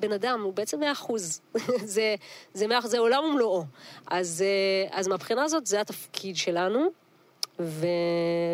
בן 0.00 0.12
אדם, 0.12 0.42
הוא 0.42 0.52
בעצם 0.52 0.80
מאה 0.80 0.92
אחוז. 0.92 1.40
זה, 1.84 2.14
זה 2.54 2.66
אחוז, 2.66 2.90
זה 2.90 2.98
עולם 2.98 3.24
ומלואו. 3.24 3.64
אז, 4.06 4.44
אז 4.90 5.08
מהבחינה 5.08 5.44
הזאת, 5.44 5.66
זה 5.66 5.80
התפקיד 5.80 6.36
שלנו, 6.36 6.88
ו, 7.60 7.86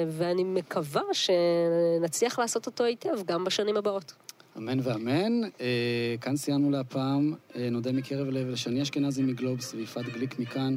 ואני 0.08 0.44
מקווה 0.44 1.02
שנצליח 1.12 2.38
לעשות 2.38 2.66
אותו 2.66 2.84
היטב 2.84 3.22
גם 3.26 3.44
בשנים 3.44 3.76
הבאות. 3.76 4.12
אמן 4.58 4.78
ואמן. 4.82 5.40
אה, 5.60 6.14
כאן 6.20 6.36
סיימנו 6.36 6.70
להפעם. 6.70 7.34
אה, 7.56 7.70
נודה 7.70 7.92
מקרב 7.92 8.28
לב 8.28 8.48
לשני 8.48 8.82
אשכנזי 8.82 9.22
מגלובס 9.22 9.74
ויפעת 9.74 10.08
גליק 10.08 10.38
מכאן, 10.38 10.76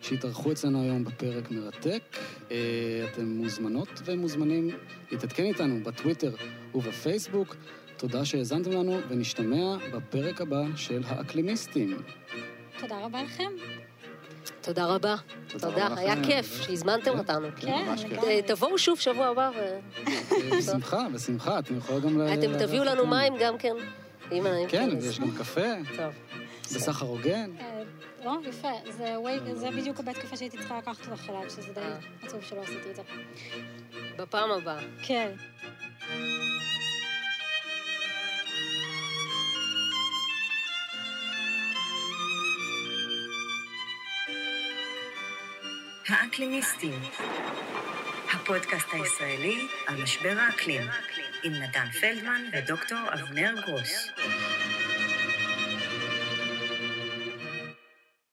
שהתארחו 0.00 0.52
אצלנו 0.52 0.82
היום 0.82 1.04
בפרק 1.04 1.50
מרתק. 1.50 2.02
אה, 2.50 2.56
אתם 3.12 3.26
מוזמנות 3.26 3.88
ומוזמנים 4.04 4.70
להתעדכן 5.12 5.44
איתנו 5.44 5.84
בטוויטר 5.84 6.34
ובפייסבוק. 6.74 7.56
תודה 7.96 8.24
שהאזנתם 8.24 8.70
לנו, 8.70 8.98
ונשתמע 9.08 9.76
בפרק 9.92 10.40
הבא 10.40 10.64
של 10.76 11.02
האקלימיסטים. 11.06 11.96
תודה 12.80 13.04
רבה 13.04 13.22
לכם. 13.22 13.50
תודה 14.60 14.86
רבה. 14.86 15.14
תודה 15.48 15.88
היה 15.96 16.14
לכם. 16.14 16.24
כיף 16.24 16.62
שהזמנתם 16.62 17.18
אותנו. 17.18 17.48
כן, 17.56 17.84
ממש 17.88 18.02
כיף. 18.02 18.12
לגמרי. 18.12 18.28
אה, 18.36 18.42
תבואו 18.42 18.78
שוב 18.78 19.00
שבוע 19.00 19.26
הבא, 19.26 19.50
ו- 19.56 19.78
בשמחה, 20.58 21.06
בשמחה. 21.14 21.58
אתם 21.58 21.76
יכולים 21.76 22.02
גם... 22.02 22.20
ל- 22.20 22.34
אתם 22.34 22.58
תביאו 22.58 22.84
לנו 22.84 23.00
אותנו. 23.00 23.06
מים 23.16 23.34
גם 23.40 23.58
כן. 23.58 23.74
אם 24.32 24.46
אני... 24.46 24.64
כן, 24.68 24.88
ויש 25.00 25.20
גם 25.20 25.30
קפה, 25.38 25.70
טוב. 25.96 26.14
בסחר 26.62 27.06
הוגן. 27.06 27.50
אה, 27.60 27.82
לא, 28.24 28.32
יפה. 28.48 28.68
זה 28.90 29.14
זה 29.54 29.70
בדיוק 29.70 30.00
הבית 30.00 30.18
קפה 30.18 30.36
שהייתי 30.36 30.58
צריכה 30.58 30.78
לקחת 30.78 31.08
אותך 31.10 31.30
אליו, 31.30 31.50
שזה 31.50 31.72
די 31.74 31.80
אה. 31.80 31.96
עצוב 32.22 32.40
שלא 32.42 32.60
עשיתי 32.62 32.90
את 32.90 32.96
זה. 32.96 33.02
בפעם 34.18 34.50
הבאה. 34.50 34.78
כן. 35.02 35.32
האקלימיסטים, 46.08 47.00
הפודקאסט 48.32 48.88
הישראלי 48.92 49.68
על 49.86 50.02
משבר 50.02 50.34
האקלים, 50.38 50.82
עם 51.42 51.52
נתן 51.52 51.86
פלדמן 52.00 52.42
ודוקטור 52.52 52.98
אבנר 53.12 53.54
גרוס. 53.66 54.10